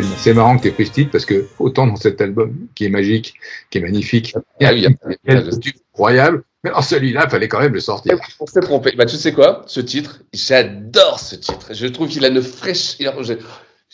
C'est 0.00 0.34
marrant 0.34 0.56
que 0.56 0.62
tu 0.62 0.68
aies 0.68 0.72
pris 0.72 0.86
ce 0.86 0.92
titre 0.92 1.10
parce 1.10 1.26
que 1.26 1.46
autant 1.58 1.86
dans 1.86 1.96
cet 1.96 2.20
album 2.20 2.54
qui 2.74 2.86
est 2.86 2.88
magique, 2.88 3.34
qui 3.70 3.78
est 3.78 3.80
magnifique, 3.82 4.34
ah, 4.62 4.72
il 4.72 4.82
y 4.82 4.86
a 4.86 5.40
des 5.40 5.58
titres 5.58 5.80
incroyables, 5.92 6.44
mais 6.64 6.70
en 6.70 6.80
celui-là, 6.80 7.24
il 7.26 7.30
fallait 7.30 7.48
quand 7.48 7.60
même 7.60 7.74
le 7.74 7.80
sortir. 7.80 8.16
On 8.40 8.46
s'est 8.46 8.60
trompé. 8.60 8.94
Bah, 8.96 9.04
tu 9.04 9.16
sais 9.16 9.32
quoi? 9.32 9.64
Ce 9.66 9.80
titre, 9.80 10.22
j'adore 10.32 11.18
ce 11.18 11.34
titre. 11.34 11.68
Je 11.72 11.86
trouve 11.86 12.08
qu'il 12.08 12.24
a 12.24 12.28
une 12.28 12.42
fraîche. 12.42 12.98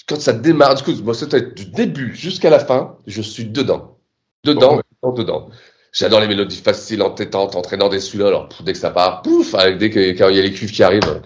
Quand 0.07 0.21
ça 0.21 0.33
démarre, 0.33 0.75
du 0.75 0.83
coup, 0.85 0.93
moi, 1.03 1.15
du 1.57 1.67
début 1.67 2.15
jusqu'à 2.15 2.51
la 2.51 2.61
fin, 2.61 2.97
je 3.07 3.23
suis 3.23 3.47
dedans. 3.47 3.99
Dedans, 4.45 4.77
ouais. 4.77 4.83
dedans, 5.03 5.15
dedans. 5.15 5.51
J'adore 5.93 6.21
les 6.21 6.29
mélodies 6.29 6.57
faciles, 6.57 7.03
entêtantes, 7.03 7.57
entraînant 7.57 7.89
des 7.89 7.99
celui-là. 7.99 8.29
Alors, 8.29 8.49
dès 8.63 8.73
que 8.73 8.79
ça 8.79 8.91
part, 8.91 9.23
pouf, 9.23 9.55
avec 9.55 9.79
dès 9.79 9.91
que, 9.91 10.11
quand 10.17 10.29
il 10.29 10.37
y 10.37 10.39
a 10.39 10.43
les 10.43 10.53
cuivres 10.53 10.73
qui 10.73 10.83
arrivent, 10.83 11.23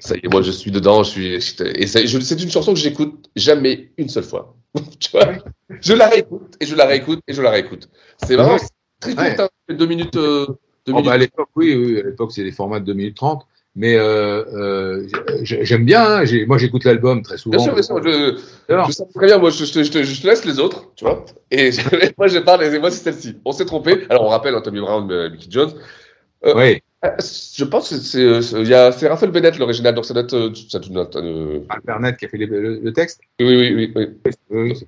ça 0.00 0.16
y 0.16 0.20
est, 0.20 0.28
moi, 0.28 0.42
je 0.42 0.50
suis 0.50 0.70
dedans. 0.70 1.02
Je 1.02 1.10
suis, 1.10 1.34
et 1.34 1.86
c'est 1.86 2.42
une 2.42 2.50
chanson 2.50 2.74
que 2.74 2.78
j'écoute 2.78 3.30
jamais 3.36 3.90
une 3.96 4.08
seule 4.08 4.24
fois. 4.24 4.56
tu 5.00 5.10
vois 5.10 5.32
Je 5.80 5.92
la 5.92 6.08
réécoute, 6.08 6.54
et 6.60 6.66
je 6.66 6.74
la 6.74 6.86
réécoute, 6.86 7.20
et 7.26 7.32
je 7.32 7.42
la 7.42 7.50
réécoute. 7.50 7.88
C'est 8.24 8.36
vraiment 8.36 8.58
très 9.00 9.14
court, 9.14 9.24
ouais. 9.24 9.40
hein, 9.40 9.74
deux 9.74 9.86
minutes. 9.86 10.16
Euh, 10.16 10.46
deux 10.86 10.92
oh, 10.92 10.96
minutes. 10.96 11.06
Bah 11.06 11.12
à 11.12 11.18
l'époque, 11.18 11.48
oui, 11.56 11.74
oui, 11.74 12.00
à 12.00 12.04
l'époque, 12.04 12.32
c'est 12.32 12.44
des 12.44 12.52
formats 12.52 12.80
de 12.80 12.86
2 12.86 12.94
minutes 12.94 13.16
30. 13.16 13.46
Mais 13.76 13.94
euh, 13.96 14.44
euh, 14.52 15.06
j'aime 15.42 15.84
bien. 15.84 16.02
Hein, 16.02 16.24
moi, 16.48 16.58
j'écoute 16.58 16.84
l'album 16.84 17.22
très 17.22 17.38
souvent. 17.38 17.56
Bien 17.56 17.64
sûr, 17.64 17.74
bien 17.74 17.82
sûr. 17.82 18.02
Je, 18.02 18.36
je 18.68 18.92
sais 18.92 19.04
très 19.14 19.26
bien. 19.26 19.38
Moi, 19.38 19.50
je, 19.50 19.64
je, 19.64 19.82
je, 19.84 19.90
te, 19.92 20.26
laisse 20.26 20.44
les 20.44 20.58
autres, 20.58 20.90
tu 20.96 21.04
vois. 21.04 21.24
Et 21.52 21.70
moi, 22.18 22.26
je 22.26 22.38
parle. 22.40 22.64
Et 22.64 22.78
moi, 22.80 22.90
c'est 22.90 23.04
celle-ci. 23.04 23.36
On 23.44 23.52
s'est 23.52 23.66
trompé. 23.66 24.06
Alors, 24.10 24.24
on 24.24 24.28
rappelle 24.28 24.56
hein, 24.56 24.60
Tommy 24.60 24.80
Brown, 24.80 25.10
euh, 25.12 25.30
Mickey 25.30 25.46
Jones. 25.50 25.72
Euh, 26.44 26.54
oui. 26.56 26.82
Je 27.02 27.64
pense 27.64 27.90
que 27.90 27.96
c'est 27.96 28.42
c'est 28.42 29.08
Raphaël 29.08 29.32
Bennett 29.32 29.58
l'original, 29.58 29.94
donc 29.94 30.04
ça 30.04 30.12
doit 30.12 30.22
être 30.22 30.52
ça 30.68 30.78
être, 30.78 31.16
euh... 31.16 31.60
Bernett 31.84 32.16
qui 32.18 32.26
a 32.26 32.28
fait 32.28 32.36
les, 32.36 32.46
le, 32.46 32.78
le, 32.78 32.92
texte. 32.92 33.20
Oui, 33.40 33.56
oui, 33.56 33.92
oui. 33.96 34.06
oui. 34.50 34.72
oui. 34.72 34.86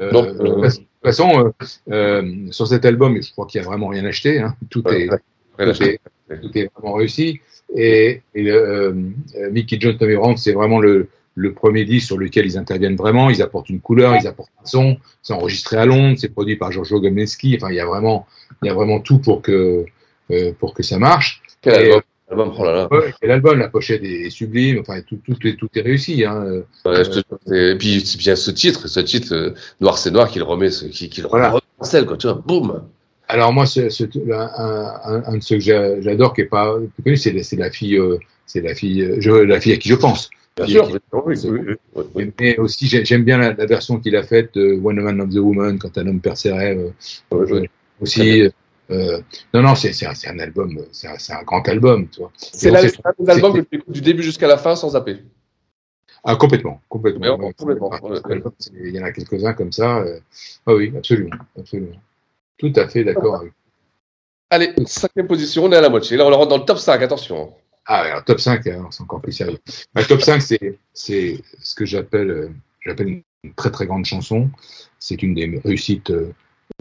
Euh, 0.00 0.10
donc, 0.12 0.28
de 0.36 0.68
toute 0.68 0.86
façon, 1.02 1.52
sur 2.50 2.66
cet 2.66 2.84
album, 2.84 3.20
je 3.22 3.30
crois 3.32 3.46
qu'il 3.46 3.60
n'y 3.60 3.66
a 3.66 3.68
vraiment 3.68 3.88
rien 3.88 4.04
acheté. 4.04 4.40
Hein. 4.40 4.54
Tout, 4.70 4.82
est, 4.88 5.08
tout, 5.58 5.82
est, 5.82 6.00
tout 6.40 6.58
est 6.58 6.70
vraiment 6.74 6.94
réussi. 6.94 7.40
Et, 7.74 8.22
et 8.34 8.50
euh, 8.50 8.92
Mickey 9.50 9.78
John 9.80 9.96
Tommy 9.96 10.14
Brown, 10.14 10.36
c'est 10.36 10.52
vraiment 10.52 10.80
le, 10.80 11.08
le 11.34 11.52
premier 11.52 11.84
disque 11.84 12.06
sur 12.06 12.18
lequel 12.18 12.46
ils 12.46 12.58
interviennent 12.58 12.96
vraiment. 12.96 13.30
Ils 13.30 13.42
apportent 13.42 13.70
une 13.70 13.80
couleur, 13.80 14.16
ils 14.16 14.26
apportent 14.26 14.52
un 14.62 14.66
son. 14.66 14.96
C'est 15.22 15.32
enregistré 15.34 15.76
à 15.76 15.86
Londres, 15.86 16.16
c'est 16.18 16.28
produit 16.28 16.56
par 16.56 16.72
Giorgio 16.72 17.00
Gomneski. 17.00 17.56
Enfin, 17.56 17.70
il 17.70 17.76
y 17.76 17.80
a 17.80 17.86
vraiment, 17.86 18.26
il 18.62 18.66
y 18.66 18.70
a 18.70 18.74
vraiment 18.74 19.00
tout 19.00 19.18
pour 19.18 19.42
que 19.42 19.52
euh, 19.52 19.84
pour 20.58 20.74
que 20.74 20.82
ça 20.82 20.98
marche. 20.98 21.42
Quel 21.62 21.74
et, 21.74 21.76
album, 21.92 22.02
album 22.30 22.52
oh 22.58 22.64
là 22.64 22.72
là. 22.72 22.88
Ouais, 22.90 23.14
l'album, 23.22 23.58
la 23.58 23.68
pochette 23.68 24.02
est 24.02 24.30
sublime. 24.30 24.80
Enfin, 24.80 25.00
tout, 25.02 25.18
tout, 25.24 25.36
est, 25.46 25.56
tout 25.56 25.68
est 25.74 25.80
réussi. 25.82 26.24
Hein. 26.24 26.62
Ouais, 26.84 27.02
te, 27.02 27.18
et 27.54 27.76
puis, 27.76 27.96
il 27.98 28.26
y 28.26 28.30
a 28.30 28.36
ce 28.36 28.50
titre, 28.50 28.88
ce 28.88 29.00
titre 29.00 29.54
Noir 29.80 29.98
c'est 29.98 30.10
noir 30.10 30.28
qu'il 30.30 30.42
remet, 30.42 30.70
qu'il 30.70 31.08
qu 31.10 31.22
voilà. 31.22 31.50
remet 31.50 31.60
celle, 31.82 32.06
quoi, 32.06 32.16
tu 32.16 32.26
vois, 32.26 32.42
boum. 32.46 32.82
Alors 33.28 33.52
moi, 33.52 33.66
c'est 33.66 33.88
un, 34.32 34.50
un, 34.54 35.22
un 35.26 35.36
de 35.36 35.42
ceux 35.42 35.56
que 35.56 35.62
j'a- 35.62 36.00
j'adore, 36.00 36.32
qui 36.32 36.42
est 36.42 36.44
pas 36.46 36.76
plus 36.94 37.02
connu, 37.02 37.16
c'est, 37.16 37.32
la- 37.56 37.70
fille, 37.70 37.96
euh, 37.96 38.18
c'est 38.46 38.60
la 38.60 38.72
fille, 38.74 39.02
euh, 39.02 39.16
je, 39.18 39.30
la 39.32 39.60
fille 39.60 39.72
à 39.72 39.76
qui 39.78 39.88
je 39.88 39.96
pense. 39.96 40.30
Bien 40.56 40.66
sûr, 40.68 40.88
oui, 41.26 41.34
oui, 41.44 41.74
oui. 42.14 42.32
Mais 42.40 42.56
aussi, 42.58 42.86
j'ai- 42.86 43.04
j'aime 43.04 43.24
bien 43.24 43.36
la, 43.38 43.52
la 43.52 43.66
version 43.66 43.98
qu'il 43.98 44.14
a 44.16 44.22
faite 44.22 44.54
de 44.54 44.78
a 44.78 44.92
Man 45.02 45.20
of 45.20 45.30
the 45.30 45.38
Woman, 45.38 45.76
quand 45.78 45.98
un 45.98 46.06
homme 46.06 46.20
perd 46.20 46.36
ses 46.36 46.52
rêves. 46.52 46.92
euh. 47.32 47.64
Aussi, 48.00 48.44
euh, 48.90 49.20
non, 49.54 49.62
non, 49.62 49.74
c'est, 49.74 49.90
un, 50.06 50.12
un 50.26 50.38
album, 50.38 50.78
c'est 50.92 51.08
un, 51.08 51.42
grand 51.42 51.66
album, 51.68 52.08
tu 52.08 52.20
vois. 52.20 52.32
C'est 52.36 52.68
Et 52.68 52.70
on 52.70 52.74
la- 52.74 52.80
sait- 52.82 52.88
c'est 52.90 53.06
un 53.06 53.12
des 53.18 53.30
albums 53.30 53.52
c'est- 53.54 53.62
que 53.62 53.68
tu 53.68 53.76
écoutes 53.76 53.94
du 53.94 54.00
début 54.00 54.22
jusqu'à 54.22 54.46
la 54.46 54.58
fin 54.58 54.76
sans 54.76 54.90
zapper. 54.90 55.22
Ah, 56.24 56.36
complètement, 56.36 56.80
complètement. 56.88 57.36
Complètement, 57.56 57.90
ouais, 58.02 58.20
Il 58.74 58.94
y 58.96 59.00
en 59.00 59.04
a 59.04 59.12
quelques-uns 59.12 59.52
comme 59.54 59.70
ça. 59.72 59.98
euh, 59.98 60.18
Ah 60.66 60.74
oui, 60.74 60.92
absolument, 60.96 61.36
absolument. 61.58 61.96
Tout 62.58 62.72
à 62.76 62.88
fait 62.88 63.04
d'accord 63.04 63.36
avec 63.36 63.52
Allez, 64.50 64.72
cinquième 64.86 65.26
position, 65.26 65.64
on 65.64 65.72
est 65.72 65.76
à 65.76 65.80
la 65.80 65.88
moitié. 65.88 66.16
Là, 66.16 66.24
on 66.26 66.30
le 66.30 66.36
rentre 66.36 66.50
dans 66.50 66.58
le 66.58 66.64
top 66.64 66.78
5, 66.78 67.02
attention. 67.02 67.52
Ah, 67.84 68.00
alors, 68.02 68.24
top 68.24 68.40
5, 68.40 68.66
alors, 68.68 68.92
c'est 68.92 69.02
encore 69.02 69.20
plus 69.20 69.32
sérieux. 69.32 69.58
Ma 69.94 70.04
top 70.04 70.20
5, 70.22 70.40
c'est, 70.40 70.78
c'est 70.92 71.40
ce 71.60 71.74
que 71.74 71.84
j'appelle, 71.84 72.30
euh, 72.30 72.48
j'appelle 72.84 73.22
une 73.44 73.54
très 73.54 73.70
très 73.70 73.86
grande 73.86 74.04
chanson. 74.04 74.48
C'est 74.98 75.22
une 75.22 75.34
des 75.34 75.60
réussites 75.64 76.10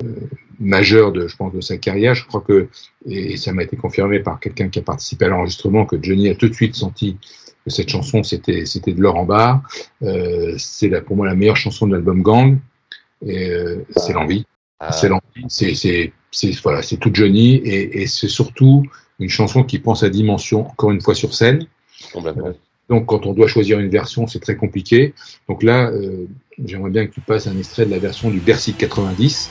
euh, 0.03 0.27
majeures, 0.59 1.11
de, 1.11 1.27
je 1.27 1.35
pense, 1.35 1.53
de 1.53 1.61
sa 1.61 1.77
carrière. 1.77 2.15
Je 2.15 2.25
crois 2.25 2.41
que, 2.41 2.69
et, 3.05 3.37
ça 3.37 3.53
m'a 3.53 3.63
été 3.63 3.77
confirmé 3.77 4.19
par 4.19 4.39
quelqu'un 4.39 4.69
qui 4.69 4.79
a 4.79 4.81
participé 4.81 5.25
à 5.25 5.27
l'enregistrement, 5.29 5.85
que 5.85 6.01
Johnny 6.01 6.29
a 6.29 6.35
tout 6.35 6.49
de 6.49 6.53
suite 6.53 6.75
senti 6.75 7.17
que 7.63 7.71
cette 7.71 7.89
chanson, 7.89 8.23
c'était, 8.23 8.65
c'était 8.65 8.93
de 8.93 9.01
l'or 9.01 9.15
en 9.15 9.25
barre. 9.25 9.61
Euh, 10.03 10.55
c'est 10.57 10.89
la, 10.89 11.01
pour 11.01 11.15
moi 11.15 11.25
la 11.25 11.35
meilleure 11.35 11.57
chanson 11.57 11.87
de 11.87 11.93
l'album 11.93 12.21
Gang. 12.21 12.59
Et, 13.25 13.49
euh, 13.49 13.85
c'est 13.95 14.13
l'envie. 14.13 14.45
C'est 14.91 15.09
l'envie. 15.09 15.45
C'est, 15.47 15.73
c'est, 15.73 16.13
c'est, 16.31 16.51
voilà, 16.61 16.81
c'est 16.81 16.97
tout 16.97 17.11
Johnny. 17.13 17.55
Et, 17.55 18.01
et 18.01 18.07
c'est 18.07 18.27
surtout 18.27 18.85
une 19.19 19.29
chanson 19.29 19.63
qui 19.63 19.79
prend 19.79 19.95
sa 19.95 20.09
dimension, 20.09 20.67
encore 20.67 20.91
une 20.91 21.01
fois, 21.01 21.15
sur 21.15 21.33
scène. 21.33 21.65
Complètement. 22.13 22.53
Donc, 22.89 23.07
quand 23.07 23.25
on 23.25 23.33
doit 23.33 23.47
choisir 23.47 23.79
une 23.79 23.89
version, 23.89 24.27
c'est 24.27 24.39
très 24.39 24.55
compliqué. 24.55 25.13
Donc 25.49 25.63
là, 25.63 25.89
euh, 25.89 26.27
j'aimerais 26.63 26.91
bien 26.91 27.07
que 27.07 27.13
tu 27.13 27.21
passes 27.21 27.47
un 27.47 27.57
extrait 27.57 27.85
de 27.85 27.91
la 27.91 27.99
version 27.99 28.29
du 28.29 28.39
Bercy 28.39 28.73
90. 28.73 29.49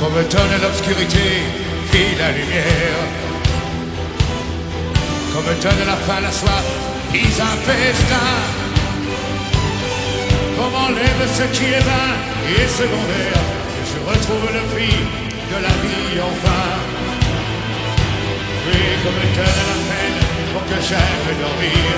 Comme 0.00 0.28
tonne 0.28 0.60
l'obscurité 0.60 1.43
Tonne 5.64 5.86
la 5.86 5.96
faim, 5.96 6.20
la 6.20 6.30
soif, 6.30 6.66
vise 7.10 7.40
un 7.40 7.56
festin. 7.64 8.32
Comme 10.58 10.74
enlève 10.74 11.24
ce 11.38 11.44
qui 11.56 11.64
est 11.72 11.84
vain 11.90 12.10
et 12.52 12.68
secondaire. 12.68 13.40
Et 13.78 13.84
je 13.90 13.98
retrouve 14.10 14.46
le 14.52 14.60
prix 14.74 14.98
de 15.50 15.56
la 15.66 15.74
vie 15.82 16.20
enfin. 16.20 16.66
Oui, 18.66 18.80
comme 19.02 19.22
tonne 19.36 19.62
la 19.70 19.78
peine 19.88 20.20
pour 20.52 20.64
que 20.68 20.78
j'aime 20.86 21.28
dormir. 21.40 21.96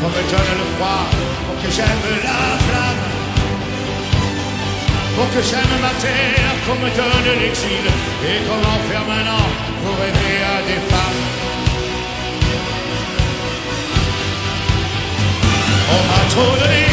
Comme 0.00 0.20
tonne 0.30 0.52
le 0.62 0.66
froid 0.76 1.06
pour 1.44 1.56
que 1.60 1.74
j'aime 1.74 2.06
la 2.22 2.40
flamme 2.66 3.16
pour 5.16 5.30
que 5.30 5.40
j'aime 5.40 5.76
ma 5.80 5.94
terre, 6.04 6.52
qu'on 6.66 6.74
me 6.74 6.90
donne 6.90 7.40
l'exil, 7.40 7.84
et 8.28 8.36
comment 8.46 8.78
faire 8.86 9.06
maintenant 9.08 9.48
pour 9.86 9.96
rêver 9.98 10.36
à 10.54 10.56
des 10.68 10.80
femmes. 10.90 11.22
On 15.94 16.02
m'a 16.10 16.22
trop 16.34 16.52
donné, 16.60 16.84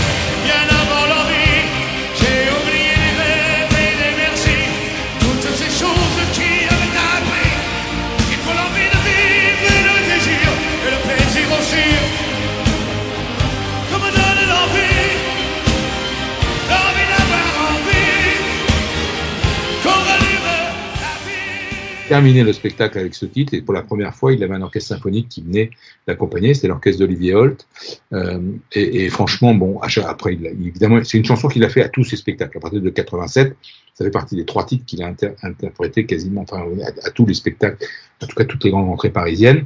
Terminé 22.13 22.43
le 22.43 22.53
spectacle 22.53 22.99
avec 22.99 23.15
ce 23.15 23.25
titre, 23.25 23.55
et 23.55 23.61
pour 23.63 23.73
la 23.73 23.81
première 23.81 24.13
fois, 24.13 24.33
il 24.33 24.43
avait 24.43 24.53
un 24.53 24.61
orchestre 24.61 24.89
symphonique 24.89 25.29
qui 25.29 25.41
venait 25.41 25.71
l'accompagner, 26.05 26.53
c'était 26.53 26.67
l'orchestre 26.67 26.99
d'Olivier 26.99 27.33
Holt. 27.33 27.65
Euh, 28.13 28.39
et, 28.73 29.05
et 29.05 29.09
franchement, 29.09 29.55
bon, 29.55 29.79
après, 29.79 30.35
il 30.35 30.45
a- 30.45 30.51
évidemment, 30.51 31.03
c'est 31.03 31.17
une 31.17 31.25
chanson 31.25 31.47
qu'il 31.47 31.63
a 31.63 31.69
fait 31.69 31.81
à 31.81 31.89
tous 31.89 32.03
ses 32.03 32.15
spectacles. 32.15 32.55
À 32.57 32.61
partir 32.61 32.81
de 32.81 32.89
87, 32.91 33.55
ça 33.95 34.05
fait 34.05 34.11
partie 34.11 34.35
des 34.35 34.45
trois 34.45 34.63
titres 34.63 34.85
qu'il 34.85 35.01
a 35.01 35.07
inter- 35.07 35.33
interprétés 35.41 36.05
quasiment, 36.05 36.41
enfin, 36.41 36.63
à, 36.83 37.07
à 37.07 37.09
tous 37.09 37.25
les 37.25 37.33
spectacles, 37.33 37.83
en 38.21 38.27
tout 38.27 38.35
cas 38.35 38.45
toutes 38.45 38.63
les 38.63 38.69
grandes 38.69 38.85
rentrées 38.89 39.09
parisiennes. 39.11 39.65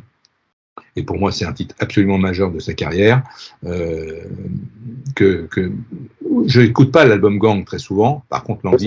Et 0.96 1.04
pour 1.04 1.18
moi, 1.18 1.34
c'est 1.34 1.46
un 1.46 1.52
titre 1.54 1.76
absolument 1.80 2.18
majeur 2.18 2.50
de 2.52 2.60
sa 2.60 2.74
carrière. 2.74 3.24
Euh, 3.66 4.22
que, 5.16 5.48
que 5.52 5.72
je 6.46 6.62
n'écoute 6.62 6.92
pas 6.94 7.04
l'album 7.04 7.40
Gang 7.40 7.66
très 7.66 7.80
souvent. 7.80 8.24
Par 8.30 8.44
contre, 8.44 8.62
l'envie, 8.64 8.86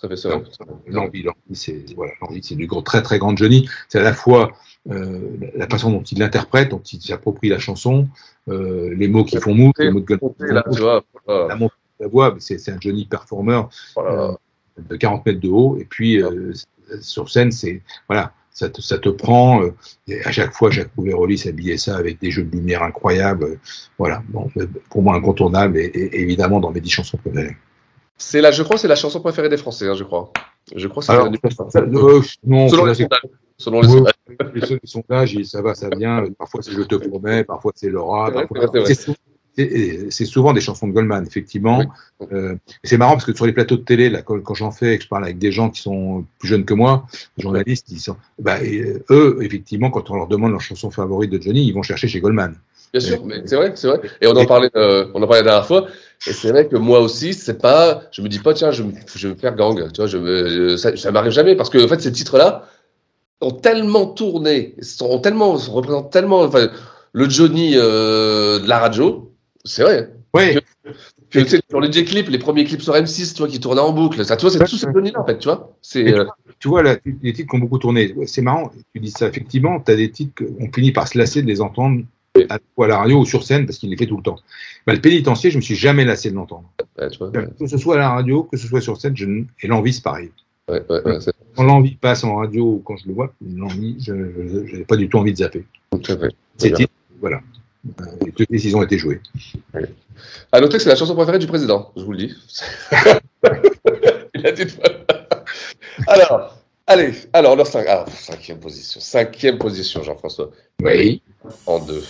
pareil. 0.00 0.16
Très 0.16 0.16
fait, 0.16 0.28
vrai. 0.28 0.42
l'envie, 0.88 1.22
l'envie, 1.22 1.36
c'est 1.52 1.84
voilà, 1.94 2.12
du 2.50 2.68
très 2.84 3.02
très 3.02 3.18
grand 3.18 3.36
Johnny. 3.36 3.68
C'est 3.88 3.98
à 3.98 4.02
la 4.02 4.12
fois 4.12 4.52
euh, 4.90 5.36
la 5.54 5.66
façon 5.68 5.90
dont 5.90 6.02
il 6.02 6.18
l'interprète, 6.18 6.70
dont 6.70 6.80
il 6.80 7.00
s'approprie 7.00 7.48
la 7.48 7.58
chanson, 7.58 8.08
euh, 8.48 8.94
les 8.94 9.08
mots 9.08 9.24
qui 9.24 9.38
font 9.38 9.54
move, 9.54 9.72
les 9.78 9.90
mots 9.90 10.00
de 10.00 10.04
gueule 10.04 10.20
voilà. 10.38 10.64
la 11.26 11.56
de 11.56 12.04
la 12.04 12.08
voix, 12.08 12.36
c'est 12.38 12.68
un 12.68 12.78
Johnny 12.80 13.06
performeur 13.06 13.70
euh, 13.98 14.32
de 14.78 14.96
40 14.96 15.24
mètres 15.26 15.40
de 15.40 15.48
haut. 15.48 15.78
Et 15.80 15.84
puis 15.84 16.22
sur 17.00 17.30
scène, 17.30 17.50
c'est 17.50 17.82
voilà, 18.08 18.32
ça 18.56 18.70
te, 18.70 18.80
ça 18.80 18.98
te 18.98 19.10
prend. 19.10 19.62
euh, 19.62 19.74
et 20.08 20.22
à 20.24 20.32
chaque 20.32 20.54
fois, 20.54 20.70
Jacques 20.70 20.88
Prouvé-Rolly 20.88 21.36
s'habillait 21.36 21.76
ça 21.76 21.96
avec 21.96 22.18
des 22.20 22.30
jeux 22.30 22.42
de 22.42 22.50
lumière 22.56 22.82
incroyables. 22.82 23.44
euh, 23.44 23.58
voilà, 23.98 24.22
bon, 24.28 24.50
pour 24.90 25.02
moi 25.02 25.14
incontournable 25.14 25.76
et, 25.78 25.84
et 25.84 26.20
évidemment 26.22 26.58
dans 26.58 26.70
mes 26.70 26.80
dix 26.80 26.90
chansons 26.90 27.18
préférées. 27.18 27.56
C'est 28.18 28.40
la, 28.40 28.50
je 28.50 28.62
crois, 28.62 28.76
que 28.76 28.80
c'est 28.82 28.88
la 28.88 28.96
chanson 28.96 29.20
préférée 29.20 29.48
des 29.48 29.56
Français, 29.56 29.88
hein, 29.88 29.94
je 29.94 30.04
crois. 30.04 30.32
Je 30.74 30.88
crois 30.88 31.00
que 31.02 31.06
c'est 31.06 31.12
Alors, 31.12 31.30
la- 31.30 31.50
ça- 31.50 31.70
ça- 31.70 31.80
euh, 31.80 32.20
non, 32.44 32.68
selon 32.68 32.86
les 32.86 32.94
sondages. 32.94 33.20
Selon 33.58 33.80
les 33.80 33.88
sondages. 33.88 34.14
les, 34.54 34.78
sondages, 34.84 35.42
ça 35.44 35.62
va, 35.62 35.74
ça 35.74 35.88
vient. 35.96 36.24
Parfois, 36.38 36.62
c'est 36.62 36.72
Je 36.72 36.82
te 36.82 36.94
promets, 36.96 37.44
parfois, 37.44 37.72
c'est 37.74 37.88
Laura. 37.90 38.30
C'est 40.10 40.24
souvent 40.26 40.52
des 40.52 40.60
chansons 40.60 40.86
de 40.88 40.92
Goldman, 40.92 41.24
effectivement. 41.26 41.82
Euh, 42.32 42.56
c'est 42.84 42.98
marrant 42.98 43.12
parce 43.12 43.24
que 43.24 43.34
sur 43.34 43.46
les 43.46 43.52
plateaux 43.52 43.76
de 43.76 43.82
télé, 43.82 44.10
là, 44.10 44.22
quand, 44.22 44.38
quand 44.40 44.54
j'en 44.54 44.70
fais 44.70 44.94
et 44.94 44.98
que 44.98 45.04
je 45.04 45.08
parle 45.08 45.24
avec 45.24 45.38
des 45.38 45.52
gens 45.52 45.70
qui 45.70 45.80
sont 45.80 46.24
plus 46.38 46.48
jeunes 46.48 46.64
que 46.64 46.74
moi, 46.74 47.06
des 47.38 47.42
journalistes, 47.42 47.86
ils 47.90 48.00
sont, 48.00 48.16
bah, 48.38 48.62
et, 48.62 48.80
euh, 48.80 49.04
eux, 49.10 49.38
effectivement, 49.42 49.90
quand 49.90 50.10
on 50.10 50.16
leur 50.16 50.26
demande 50.26 50.52
leur 50.52 50.60
chanson 50.60 50.90
favorite 50.90 51.30
de 51.30 51.40
Johnny, 51.40 51.66
ils 51.66 51.72
vont 51.72 51.82
chercher 51.82 52.08
chez 52.08 52.20
Goldman. 52.20 52.54
Bien 52.92 53.00
sûr, 53.00 53.24
mais 53.24 53.42
c'est 53.44 53.56
vrai, 53.56 53.72
c'est 53.74 53.88
vrai. 53.88 54.00
Et 54.20 54.26
on 54.26 54.36
en 54.36 54.46
parlait, 54.46 54.70
euh, 54.76 55.06
on 55.14 55.22
en 55.22 55.26
parlait 55.26 55.42
la 55.42 55.50
dernière 55.50 55.66
fois. 55.66 55.86
Et 56.26 56.32
c'est 56.32 56.50
vrai 56.50 56.66
que 56.66 56.76
moi 56.76 57.00
aussi, 57.00 57.34
c'est 57.34 57.60
pas, 57.60 58.02
je 58.10 58.22
me 58.22 58.28
dis 58.28 58.38
pas, 58.38 58.54
tiens, 58.54 58.70
je, 58.70 58.82
vais 58.82 59.28
me 59.28 59.34
faire 59.34 59.54
gang. 59.54 59.92
Tu 59.92 60.00
vois, 60.00 60.06
je 60.06 60.18
me, 60.18 60.76
ça, 60.76 60.96
ça 60.96 61.10
m'arrive 61.10 61.32
jamais 61.32 61.56
parce 61.56 61.68
que, 61.68 61.84
en 61.84 61.88
fait, 61.88 62.00
ces 62.00 62.12
titres-là 62.12 62.66
ont 63.40 63.50
tellement 63.50 64.06
tourné, 64.06 64.74
sont, 64.80 65.10
ont 65.10 65.18
tellement, 65.18 65.52
représentent 65.52 66.10
tellement, 66.10 66.40
enfin, 66.40 66.68
le 67.12 67.28
Johnny 67.28 67.72
euh, 67.76 68.58
de 68.58 68.68
la 68.68 68.78
radio. 68.78 69.32
C'est 69.64 69.82
vrai. 69.82 70.10
Ouais. 70.32 70.54
Que, 70.84 70.90
que, 71.30 71.38
tu 71.40 71.48
sais, 71.48 71.60
sur 71.68 71.80
les 71.80 71.90
clips, 71.90 72.28
les 72.28 72.38
premiers 72.38 72.64
clips 72.64 72.82
sur 72.82 72.94
M6, 72.94 73.34
tu 73.34 73.38
vois, 73.38 73.48
qui 73.48 73.60
tournaient 73.60 73.80
en 73.80 73.92
boucle. 73.92 74.24
Ça, 74.24 74.36
tu 74.36 74.42
vois, 74.42 74.50
c'est 74.50 74.64
tout 74.64 74.76
ce 74.76 74.86
Johnny-là, 74.90 75.20
en 75.20 75.26
fait, 75.26 75.38
tu 75.38 75.48
vois. 75.48 75.76
C'est, 75.82 76.04
tu, 76.04 76.14
euh, 76.14 76.24
tu 76.58 76.68
vois, 76.68 76.82
là, 76.82 76.96
les 77.22 77.32
titres 77.32 77.50
qui 77.50 77.56
ont 77.56 77.60
beaucoup 77.60 77.78
tourné, 77.78 78.14
c'est 78.26 78.42
marrant, 78.42 78.70
tu 78.94 79.00
dis 79.00 79.10
ça, 79.10 79.26
effectivement, 79.26 79.80
tu 79.80 79.92
as 79.92 79.96
des 79.96 80.10
titres 80.10 80.32
qu'on 80.44 80.72
finit 80.72 80.92
par 80.92 81.08
se 81.08 81.18
lasser 81.18 81.42
de 81.42 81.46
les 81.46 81.60
entendre 81.60 82.02
à, 82.48 82.54
à 82.54 82.86
la 82.86 82.98
radio 82.98 83.20
ou 83.20 83.24
sur 83.24 83.42
scène 83.42 83.66
parce 83.66 83.78
qu'il 83.78 83.90
les 83.90 83.96
fait 83.96 84.06
tout 84.06 84.16
le 84.16 84.22
temps. 84.22 84.38
Bah, 84.86 84.94
le 84.94 85.00
pénitencier, 85.00 85.50
je 85.50 85.56
me 85.56 85.62
suis 85.62 85.74
jamais 85.74 86.04
lassé 86.04 86.30
de 86.30 86.36
l'entendre. 86.36 86.70
ouais, 86.98 87.08
ouais, 87.20 87.48
Que 87.58 87.66
ce 87.66 87.78
soit 87.78 87.96
à 87.96 87.98
la 87.98 88.10
radio, 88.10 88.44
que 88.44 88.56
ce 88.56 88.66
soit 88.66 88.80
sur 88.80 89.00
scène, 89.00 89.16
je, 89.16 89.26
et 89.62 89.66
l'envie, 89.66 89.92
c'est 89.92 90.02
pareil. 90.02 90.30
ouais, 90.68 90.82
Quand 91.56 91.64
l'envie 91.64 91.96
passe 91.96 92.24
en 92.24 92.36
radio 92.36 92.64
ou 92.64 92.82
quand 92.84 92.96
je 92.96 93.08
le 93.08 93.14
vois, 93.14 93.32
l'envie, 93.40 93.96
je 94.00 94.12
n'ai 94.12 94.84
pas 94.84 94.96
du 94.96 95.08
tout 95.08 95.18
envie 95.18 95.32
de 95.32 95.38
zapper. 95.38 95.64
Ces 96.58 96.72
Voilà. 97.20 97.40
Euh, 98.00 98.04
les 98.38 98.46
décisions 98.46 98.80
ont 98.80 98.82
été 98.82 98.98
jouées. 98.98 99.20
À 100.50 100.60
noter 100.60 100.76
que 100.76 100.82
c'est 100.82 100.88
la 100.88 100.96
chanson 100.96 101.14
préférée 101.14 101.38
du 101.38 101.46
président, 101.46 101.92
je 101.96 102.02
vous 102.02 102.12
le 102.12 102.18
dis. 102.18 102.34
Il 104.34 104.46
a 104.46 104.52
dit 104.52 104.66
Alors, 106.08 106.56
allez, 106.86 107.12
alors, 107.32 107.56
leur 107.56 107.66
cinq, 107.66 107.86
ah, 107.88 108.04
cinquième 108.16 108.58
position. 108.58 109.00
Cinquième 109.00 109.58
position, 109.58 110.02
Jean-François. 110.02 110.50
Oui. 110.82 111.22
En 111.66 111.78
deux. 111.78 112.04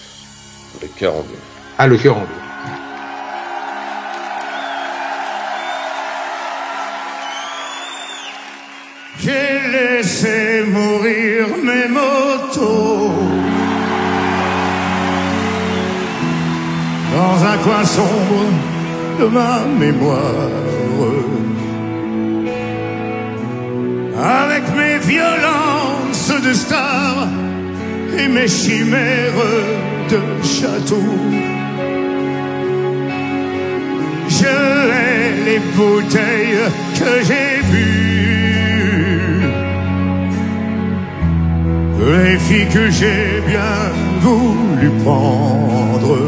Le 0.83 0.89
cœur 0.89 1.15
en 1.15 1.23
deux. 1.23 1.39
Ah, 1.79 1.87
le 1.87 1.97
cœur 1.97 2.17
en 2.17 2.21
deux. 2.21 2.27
J'ai 9.19 9.59
laissé 9.73 10.62
mourir 10.67 11.47
mes 11.65 11.89
motos 11.89 13.11
dans 17.12 17.45
un 17.45 17.59
coin 17.59 17.85
sombre 17.85 18.45
de 19.19 19.27
ma 19.27 19.65
mémoire. 19.65 20.51
Avec 24.19 24.56
mes 25.07 25.12
violences 25.12 26.33
de 26.42 26.53
star 26.53 27.29
et 28.19 28.29
mes 28.29 28.49
chimères 28.49 29.33
de 30.11 30.21
château. 30.42 31.03
Je 34.29 34.45
hais 34.45 35.33
les 35.45 35.61
bouteilles 35.77 36.71
que 36.99 37.25
j'ai 37.27 37.62
bues, 37.71 39.40
les 42.12 42.38
filles 42.38 42.69
que 42.73 42.90
j'ai 42.90 43.40
bien 43.47 43.77
voulu 44.21 44.90
prendre, 45.05 46.19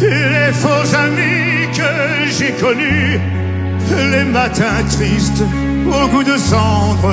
les 0.00 0.52
faux 0.52 0.94
amis 0.94 1.68
que 1.74 1.92
j'ai 2.38 2.52
connus, 2.52 3.20
les 3.90 4.24
matins 4.24 4.84
tristes 4.90 5.42
au 5.86 6.08
goût 6.08 6.24
de 6.24 6.36
cendre. 6.36 7.12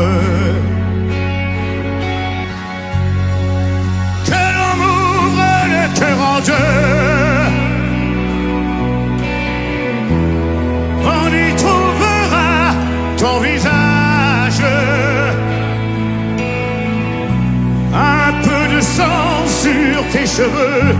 Que 4.25 4.43
l'on 4.57 4.73
m'ouvre 4.81 5.49
le 5.75 5.99
cœur 5.99 6.17
en 6.31 6.39
deux. 6.39 7.13
On 11.05 11.27
y 11.43 11.55
trouvera 11.55 12.51
ton 13.17 13.39
visage. 13.39 14.63
Un 17.95 18.31
peu 18.45 18.75
de 18.75 18.81
sang 18.81 19.47
sur 19.47 20.03
tes 20.11 20.25
cheveux, 20.25 20.95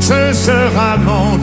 ce 0.00 0.32
sera 0.32 0.96
mon 0.96 1.38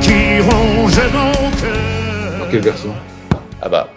qui 0.00 0.40
ronge 0.40 0.98
mon 1.12 1.50
cœur. 1.60 2.38
Dans 2.38 2.50
quelle 2.50 2.60
version 2.60 2.94
Ah 3.62 3.68
bah, 3.68 3.88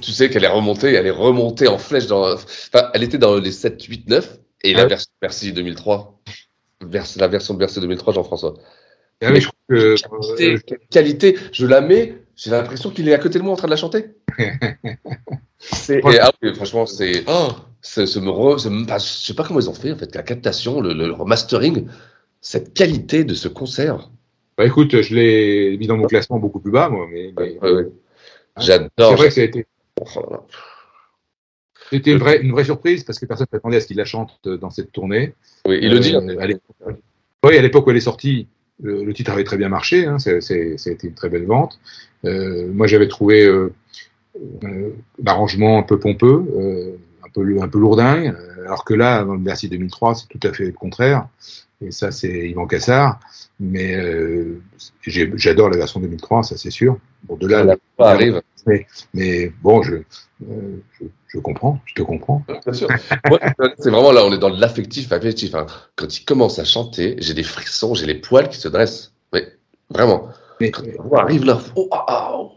tu 0.00 0.12
sais 0.12 0.30
qu'elle 0.30 0.44
est 0.44 0.48
remontée, 0.48 0.92
elle 0.94 1.06
est 1.06 1.10
remontée 1.10 1.68
en 1.68 1.78
flèche 1.78 2.06
dans. 2.06 2.32
Enfin, 2.34 2.90
elle 2.94 3.02
était 3.02 3.18
dans 3.18 3.36
les 3.36 3.52
7, 3.52 3.82
8, 3.82 4.08
9, 4.08 4.38
et 4.62 4.72
la 4.72 4.80
Ah 4.80 4.82
ouais. 4.84 4.88
version 4.88 5.10
Bercy 5.20 5.52
2003. 5.52 6.20
Vers- 6.82 7.04
la 7.16 7.28
version 7.28 7.54
de 7.54 7.58
Bercy 7.58 7.80
2003, 7.80 8.14
Jean-François. 8.14 8.54
Ah 9.22 9.30
oui, 9.32 9.40
je 9.40 9.48
crois 9.48 9.58
que. 9.68 9.94
Qualité, 10.36 10.64
quelle 10.66 10.78
qualité, 10.90 11.36
je 11.52 11.66
la 11.66 11.80
mets, 11.82 12.16
j'ai 12.36 12.50
l'impression 12.50 12.90
qu'il 12.90 13.08
est 13.08 13.14
à 13.14 13.18
côté 13.18 13.38
de 13.38 13.44
moi 13.44 13.52
en 13.52 13.56
train 13.56 13.66
de 13.66 13.72
la 13.72 13.76
chanter. 13.76 14.06
C'est- 15.58 15.98
et, 15.98 16.18
ah 16.20 16.32
oui, 16.42 16.54
franchement, 16.54 16.86
c'est. 16.86 17.22
Oh, 17.26 17.48
c'est- 17.82 18.06
ce 18.06 18.18
me 18.18 18.30
re- 18.30 18.58
je 18.58 18.98
sais 19.26 19.34
pas 19.34 19.44
comment 19.44 19.60
ils 19.60 19.68
ont 19.68 19.74
fait, 19.74 19.92
en 19.92 19.96
fait, 19.96 20.14
la 20.14 20.22
captation, 20.22 20.80
le, 20.80 20.94
le 20.94 21.12
remastering, 21.12 21.86
cette 22.40 22.72
qualité 22.72 23.24
de 23.24 23.34
ce 23.34 23.46
concert. 23.46 24.08
Bah 24.60 24.66
écoute, 24.66 25.00
je 25.00 25.14
l'ai 25.14 25.78
mis 25.78 25.86
dans 25.86 25.96
mon 25.96 26.06
classement 26.06 26.38
beaucoup 26.38 26.60
plus 26.60 26.70
bas, 26.70 26.90
moi, 26.90 27.06
mais. 27.10 27.32
mais- 27.38 27.58
Ouais, 27.62 27.72
ouais. 27.72 27.88
J'adore. 28.58 28.90
C'est 28.98 29.14
vrai 29.14 29.28
que 29.28 29.32
ça 29.32 29.40
a 29.40 29.44
été. 29.44 29.66
Oh. 29.98 30.20
C'était 31.90 32.12
une 32.12 32.18
vraie, 32.18 32.42
une 32.42 32.52
vraie 32.52 32.64
surprise 32.64 33.02
parce 33.04 33.18
que 33.18 33.24
personne 33.24 33.46
ne 33.50 33.56
s'attendait 33.56 33.78
à 33.78 33.80
ce 33.80 33.86
qu'il 33.86 33.96
la 33.96 34.04
chante 34.04 34.38
dans 34.46 34.68
cette 34.68 34.92
tournée. 34.92 35.32
Oui, 35.66 35.78
il 35.80 35.90
le 35.90 35.98
dit. 35.98 36.14
Euh, 36.14 36.46
l'époque- 36.46 36.98
oui, 37.42 37.56
à 37.56 37.62
l'époque 37.62 37.86
où 37.86 37.90
elle 37.90 37.96
est 37.96 38.00
sortie, 38.00 38.48
le, 38.82 39.02
le 39.02 39.14
titre 39.14 39.30
avait 39.30 39.44
très 39.44 39.56
bien 39.56 39.70
marché. 39.70 40.04
Hein, 40.04 40.18
ça 40.18 40.32
a 40.32 40.34
été 40.90 41.06
une 41.06 41.14
très 41.14 41.30
belle 41.30 41.46
vente. 41.46 41.80
Euh, 42.26 42.70
moi, 42.70 42.86
j'avais 42.86 43.08
trouvé 43.08 43.46
euh, 43.46 43.72
euh, 44.64 44.90
l'arrangement 45.24 45.78
un 45.78 45.82
peu 45.84 45.98
pompeux, 45.98 46.44
euh, 46.58 46.92
un 47.24 47.30
peu, 47.32 47.62
un 47.62 47.68
peu 47.68 47.78
lourdingue, 47.78 48.36
euh, 48.38 48.66
alors 48.66 48.84
que 48.84 48.92
là, 48.92 49.24
dans 49.24 49.32
le 49.32 49.40
Bercy 49.40 49.70
2003, 49.70 50.16
c'est 50.16 50.28
tout 50.28 50.46
à 50.46 50.52
fait 50.52 50.66
le 50.66 50.72
contraire. 50.72 51.28
Et 51.82 51.90
ça, 51.90 52.10
c'est 52.10 52.48
Yvan 52.50 52.66
Cassard. 52.66 53.20
Mais 53.58 53.94
euh, 53.94 54.60
j'adore 55.06 55.70
la 55.70 55.76
version 55.78 56.00
2003, 56.00 56.42
ça 56.44 56.56
c'est 56.56 56.70
sûr. 56.70 56.98
Bon, 57.24 57.36
de 57.36 57.46
là, 57.46 57.64
La 57.64 57.76
arrive. 57.98 58.42
Mais, 58.66 58.86
mais 59.14 59.52
bon, 59.62 59.82
je, 59.82 59.94
euh, 59.96 60.02
je, 60.98 61.04
je 61.28 61.38
comprends, 61.38 61.78
je 61.86 61.94
te 61.94 62.02
comprends. 62.02 62.42
Bien 62.64 62.72
sûr. 62.74 62.88
Moi, 63.28 63.38
c'est 63.78 63.90
vraiment 63.90 64.12
là, 64.12 64.22
on 64.24 64.32
est 64.32 64.38
dans 64.38 64.50
l'affectif, 64.50 65.10
affectif. 65.12 65.54
hein. 65.54 65.66
Quand 65.96 66.14
il 66.18 66.24
commence 66.26 66.58
à 66.58 66.64
chanter, 66.64 67.16
j'ai 67.18 67.32
des 67.34 67.42
frissons, 67.42 67.94
j'ai 67.94 68.06
les 68.06 68.16
poils 68.16 68.48
qui 68.50 68.58
se 68.58 68.68
dressent. 68.68 69.12
Oui, 69.32 69.40
vraiment. 69.88 70.28
Mais, 70.60 70.70
Quand 70.70 70.82
la 70.86 71.02
voix 71.02 71.22
arrive 71.22 71.44
là, 71.44 71.58
oh, 71.76 71.88
ah, 71.92 72.04
ah, 72.08 72.30
oh. 72.34 72.52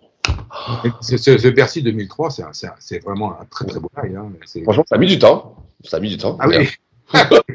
mais 0.84 0.92
ce, 1.02 1.16
ce, 1.18 1.38
ce 1.38 1.48
Bercy 1.48 1.82
2003, 1.82 2.32
c'est 2.32 2.44
un- 2.44 2.52
c'est 2.54 2.68
un- 2.68 2.76
c'est 2.80 3.00
vraiment 3.00 3.40
un 3.40 3.46
très 3.46 3.66
très 3.66 3.80
beau 3.80 3.90
live. 4.04 4.18
Hein. 4.18 4.30
Franchement, 4.64 4.84
ça 4.88 4.96
a 4.96 4.98
mis 5.00 5.08
du 5.08 5.20
temps. 5.20 5.56
Ça 5.86 5.98
a 5.98 6.00
mis 6.02 6.10
du 6.10 6.18
temps. 6.18 6.38
Ah 6.40 6.48
oui. 6.50 6.68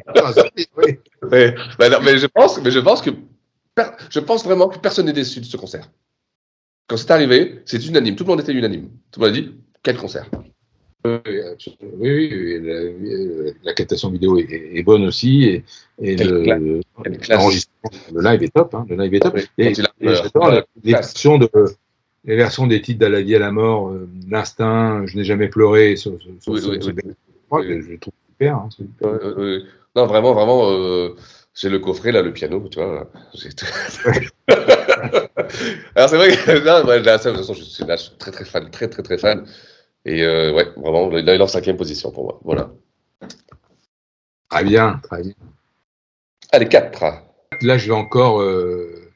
Mais, 0.77 1.01
mais, 1.31 1.55
mais 1.79 1.89
non, 1.91 1.99
mais 2.05 2.19
je 2.19 2.27
pense, 2.27 2.61
mais 2.63 2.71
je 2.71 2.79
pense 2.81 3.03
que 3.03 3.11
per- 3.75 3.93
je 4.11 4.21
pense 4.21 4.45
vraiment 4.45 4.69
que 4.69 4.79
personne 4.79 5.07
n'est 5.07 5.13
déçu 5.13 5.41
de 5.41 5.45
ce 5.45 5.57
concert. 5.57 5.89
Quand 6.87 6.97
c'est 6.97 7.11
arrivé, 7.11 7.61
c'est 7.67 7.85
unanime. 7.87 8.17
Tout 8.17 8.25
le 8.25 8.29
monde 8.31 8.41
était 8.41 8.53
unanime. 8.53 8.89
Tout 9.11 9.21
le 9.21 9.27
monde 9.27 9.37
a 9.37 9.41
dit 9.41 9.55
quel 9.83 9.97
concert. 9.97 10.29
Oui, 11.05 11.21
oui, 12.01 12.61
la, 12.63 13.53
la 13.63 13.73
captation 13.75 14.11
vidéo 14.11 14.37
est, 14.39 14.49
est 14.75 14.83
bonne 14.83 15.05
aussi 15.05 15.45
et, 15.45 16.17
le, 16.17 16.43
le- 16.43 16.81
live 18.21 18.43
est 18.43 18.53
top. 18.55 18.75
Hein, 18.75 18.85
le 18.91 18.97
live 18.97 19.15
est 19.15 19.21
top. 19.21 19.35
Oui, 19.37 19.45
Et, 19.59 19.75
j'adore 19.75 20.51
les, 20.51 20.63
versions 20.93 21.39
de 21.39 21.49
les 22.25 22.37
versions 22.37 22.67
des 22.67 22.83
titres 22.83 22.99
d'À 22.99 23.09
la 23.09 23.23
vie 23.23 23.37
à 23.37 23.39
la 23.39 23.53
mort, 23.53 23.91
euh, 23.91 24.09
l'instinct, 24.29 25.07
je 25.07 25.17
n'ai 25.17 25.25
jamais 25.25 25.49
pleuré. 25.49 25.97
Sur, 25.97 26.21
sur, 26.21 26.31
sur- 26.43 26.53
Oui, 26.53 26.61
sur- 26.61 26.71
oui, 26.71 26.83
sur- 26.83 26.93
oui. 26.95 27.13
moi, 27.51 27.61
Oui. 27.61 27.67
Je, 27.81 27.93
je 27.93 27.97
trouve 27.97 28.13
super. 28.33 28.57
Hein, 28.57 28.69
ouais. 29.03 29.59
Non, 29.99 30.07
vraiment, 30.07 30.33
vraiment, 30.33 30.71
euh, 30.71 31.17
j'ai 31.55 31.69
le 31.69 31.81
coffret, 31.81 32.13
là, 32.13 32.23
le 32.23 32.33
piano, 32.33 32.69
tu 32.69 32.79
vois. 32.79 33.11
Alors, 35.97 36.09
c'est 36.09 36.17
vrai 36.17 36.37
que 36.37 36.51
là, 36.65 36.85
ouais, 36.87 37.01
là, 37.01 37.19
ça, 37.19 37.33
de 37.33 37.37
toute 37.37 37.45
façon, 37.45 37.55
je 37.55 37.65
suis, 37.65 37.85
là, 37.85 37.97
je 37.97 38.03
suis 38.03 38.17
très, 38.17 38.31
très 38.31 38.45
fan, 38.45 38.71
très, 38.71 38.89
très, 38.89 39.03
très 39.03 39.19
fan. 39.19 39.45
Et 40.05 40.23
euh, 40.23 40.53
ouais, 40.53 40.69
vraiment, 40.77 41.09
là, 41.09 41.19
il 41.21 41.29
est 41.29 41.43
en 41.43 41.49
cinquième 41.49 41.77
position 41.77 42.13
pour 42.13 42.23
moi. 42.27 42.41
Voilà. 42.45 42.71
Très 44.51 44.63
bien, 44.63 45.01
très 45.03 45.23
bien. 45.23 45.33
Allez, 46.53 46.69
4. 46.69 47.05
Là, 47.63 47.77
je 47.77 47.89
vais 47.89 47.95
encore, 47.99 48.41
euh, 48.41 49.08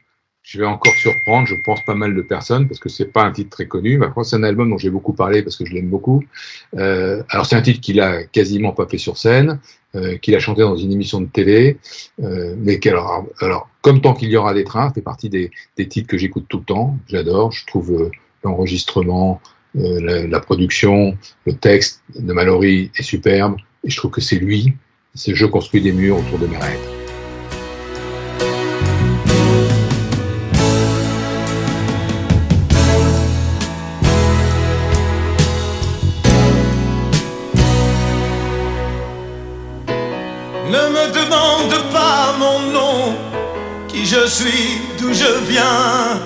je 0.42 0.58
vais 0.58 0.66
encore 0.66 0.94
surprendre, 0.94 1.46
je 1.46 1.54
pense 1.64 1.84
pas 1.84 1.94
mal 1.94 2.14
de 2.14 2.20
personnes 2.20 2.66
parce 2.66 2.80
que 2.80 2.88
c'est 2.88 3.12
pas 3.12 3.22
un 3.22 3.30
titre 3.30 3.50
très 3.50 3.66
connu. 3.66 4.02
Après, 4.02 4.24
c'est 4.24 4.36
un 4.36 4.42
album 4.42 4.70
dont 4.70 4.78
j'ai 4.78 4.90
beaucoup 4.90 5.12
parlé 5.12 5.42
parce 5.42 5.56
que 5.56 5.64
je 5.64 5.72
l'aime 5.72 5.88
beaucoup. 5.88 6.22
Euh, 6.76 7.22
alors, 7.28 7.46
c'est 7.46 7.56
un 7.56 7.62
titre 7.62 7.80
qu'il 7.80 8.00
a 8.00 8.24
quasiment 8.24 8.72
pas 8.72 8.86
fait 8.86 8.98
sur 8.98 9.18
scène, 9.18 9.60
euh, 9.94 10.16
qu'il 10.18 10.34
a 10.34 10.40
chanté 10.40 10.62
dans 10.62 10.76
une 10.76 10.92
émission 10.92 11.20
de 11.20 11.26
télé, 11.26 11.78
euh, 12.22 12.56
mais 12.58 12.80
alors, 12.88 13.26
alors, 13.40 13.68
comme 13.82 14.00
tant 14.00 14.14
qu'il 14.14 14.30
y 14.30 14.36
aura 14.36 14.52
des 14.52 14.64
trains, 14.64 14.92
fait 14.92 15.00
partie 15.00 15.28
des, 15.28 15.50
des 15.76 15.86
titres 15.86 16.08
que 16.08 16.18
j'écoute 16.18 16.46
tout 16.48 16.58
le 16.58 16.64
temps. 16.64 16.98
J'adore. 17.08 17.52
Je 17.52 17.64
trouve 17.66 17.92
euh, 17.92 18.10
l'enregistrement, 18.42 19.40
euh, 19.76 20.00
la, 20.00 20.26
la 20.26 20.40
production, 20.40 21.16
le 21.46 21.52
texte 21.54 22.02
de 22.18 22.32
Mallory 22.32 22.90
est 22.96 23.02
superbe. 23.02 23.56
Et 23.84 23.90
je 23.90 23.96
trouve 23.96 24.10
que 24.10 24.20
c'est 24.20 24.36
lui. 24.36 24.72
C'est 25.14 25.34
je 25.34 25.46
construis 25.46 25.80
des 25.80 25.92
murs 25.92 26.18
autour 26.18 26.38
de 26.38 26.46
mes 26.46 26.56
rêves. 26.56 27.01
Je 44.12 44.28
suis, 44.28 44.78
d'où 44.98 45.10
je 45.12 45.32
viens. 45.48 46.20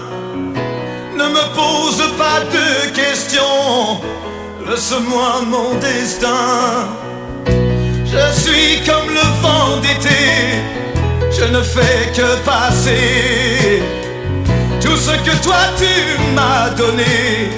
Ne 1.16 1.26
me 1.36 1.44
pose 1.54 2.02
pas 2.18 2.40
de 2.56 2.90
questions, 2.90 4.00
laisse-moi 4.68 5.42
mon 5.46 5.74
destin. 5.78 6.88
Je 8.12 8.40
suis 8.42 8.82
comme 8.88 9.08
le 9.20 9.26
vent 9.42 9.76
d'été, 9.82 10.24
je 11.38 11.44
ne 11.44 11.62
fais 11.62 12.10
que 12.16 12.28
passer. 12.44 13.82
Tout 14.80 14.96
ce 14.96 15.12
que 15.24 15.34
toi 15.44 15.62
tu 15.78 15.94
m'as 16.34 16.70
donné, 16.70 17.50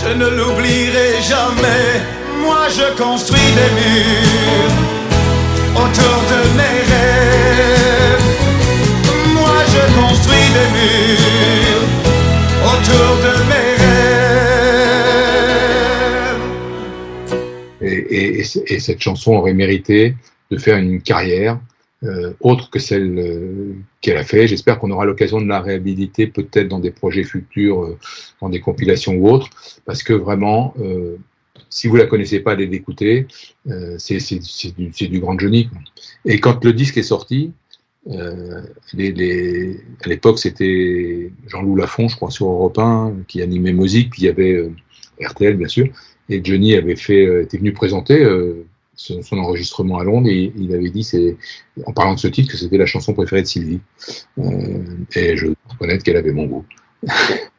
je 0.00 0.10
ne 0.20 0.28
l'oublierai 0.36 1.10
jamais. 1.32 1.88
Moi 2.44 2.62
je 2.78 2.86
construis 3.02 3.50
des 3.58 3.70
murs 3.78 4.74
autour 5.82 6.18
de 6.32 6.40
mes 6.58 6.78
rêves. 6.90 7.83
Je 9.74 9.82
construis 10.00 10.48
des 10.56 10.68
murs 10.76 11.86
autour 12.70 13.12
de 13.24 13.32
mes 13.48 13.70
rêves. 13.82 14.04
et, 17.82 18.44
et, 18.74 18.78
cette 18.78 19.00
chanson 19.00 19.32
aurait 19.32 19.54
mérité 19.54 20.14
de 20.50 20.58
faire 20.58 20.76
une 20.78 21.02
carrière 21.02 21.58
euh, 22.04 22.34
autre 22.40 22.68
que 22.68 22.78
celle 22.78 23.18
euh, 23.18 23.74
qu'elle 24.02 24.18
a 24.18 24.24
fait. 24.24 24.46
J'espère 24.46 24.78
qu'on 24.78 24.90
aura 24.90 25.06
l'occasion 25.06 25.40
de 25.40 25.46
la 25.46 25.60
réhabiliter 25.60 26.26
peut-être 26.26 26.68
dans 26.68 26.80
des 26.80 26.90
projets 26.90 27.24
futurs, 27.24 27.82
euh, 27.82 27.98
dans 28.42 28.50
des 28.50 28.60
compilations 28.60 29.14
ou 29.14 29.30
autres, 29.30 29.48
parce 29.86 30.02
que 30.02 30.12
vraiment, 30.12 30.74
si 31.70 31.88
vous 31.88 31.96
la 31.96 32.06
connaissez 32.06 32.40
pas, 32.40 32.52
allez 32.52 32.66
l'écouter. 32.66 33.26
c'est 33.98 34.18
du, 34.76 34.90
du, 34.90 35.20
grand. 35.20 35.36
Quoi. 35.36 35.78
Et 36.26 36.40
quand 36.40 36.62
le 36.64 36.72
disque 36.72 36.98
est 36.98 37.02
sorti, 37.02 37.52
les, 38.06 39.12
les, 39.12 39.80
à 40.04 40.08
l'époque 40.08 40.38
c'était 40.38 41.30
Jean-Loup 41.46 41.76
Lafont, 41.76 42.08
je 42.08 42.16
crois, 42.16 42.30
sur 42.30 42.46
Europe 42.46 42.78
1, 42.78 43.14
qui 43.28 43.42
animait 43.42 43.72
musique, 43.72 44.10
puis 44.10 44.22
il 44.22 44.24
y 44.26 44.28
avait 44.28 44.70
RTL 45.20 45.56
bien 45.56 45.68
sûr, 45.68 45.86
et 46.28 46.42
Johnny 46.44 46.74
avait 46.74 46.96
fait, 46.96 47.42
était 47.42 47.58
venu 47.58 47.72
présenter 47.72 48.26
son, 48.96 49.22
son, 49.22 49.38
enregistrement 49.38 49.98
à 49.98 50.04
Londres 50.04 50.28
et 50.28 50.52
il 50.56 50.74
avait 50.74 50.90
dit, 50.90 51.08
en 51.86 51.92
parlant 51.92 52.14
de 52.14 52.18
ce 52.18 52.28
titre, 52.28 52.50
que 52.50 52.56
c'était 52.56 52.78
la 52.78 52.86
chanson 52.86 53.14
préférée 53.14 53.42
de 53.42 53.46
Sylvie. 53.46 53.80
Euh, 54.38 54.82
et 55.14 55.36
je 55.36 55.48
reconnaître 55.68 56.04
qu'elle 56.04 56.16
avait 56.16 56.32
mon 56.32 56.46
goût. 56.46 56.64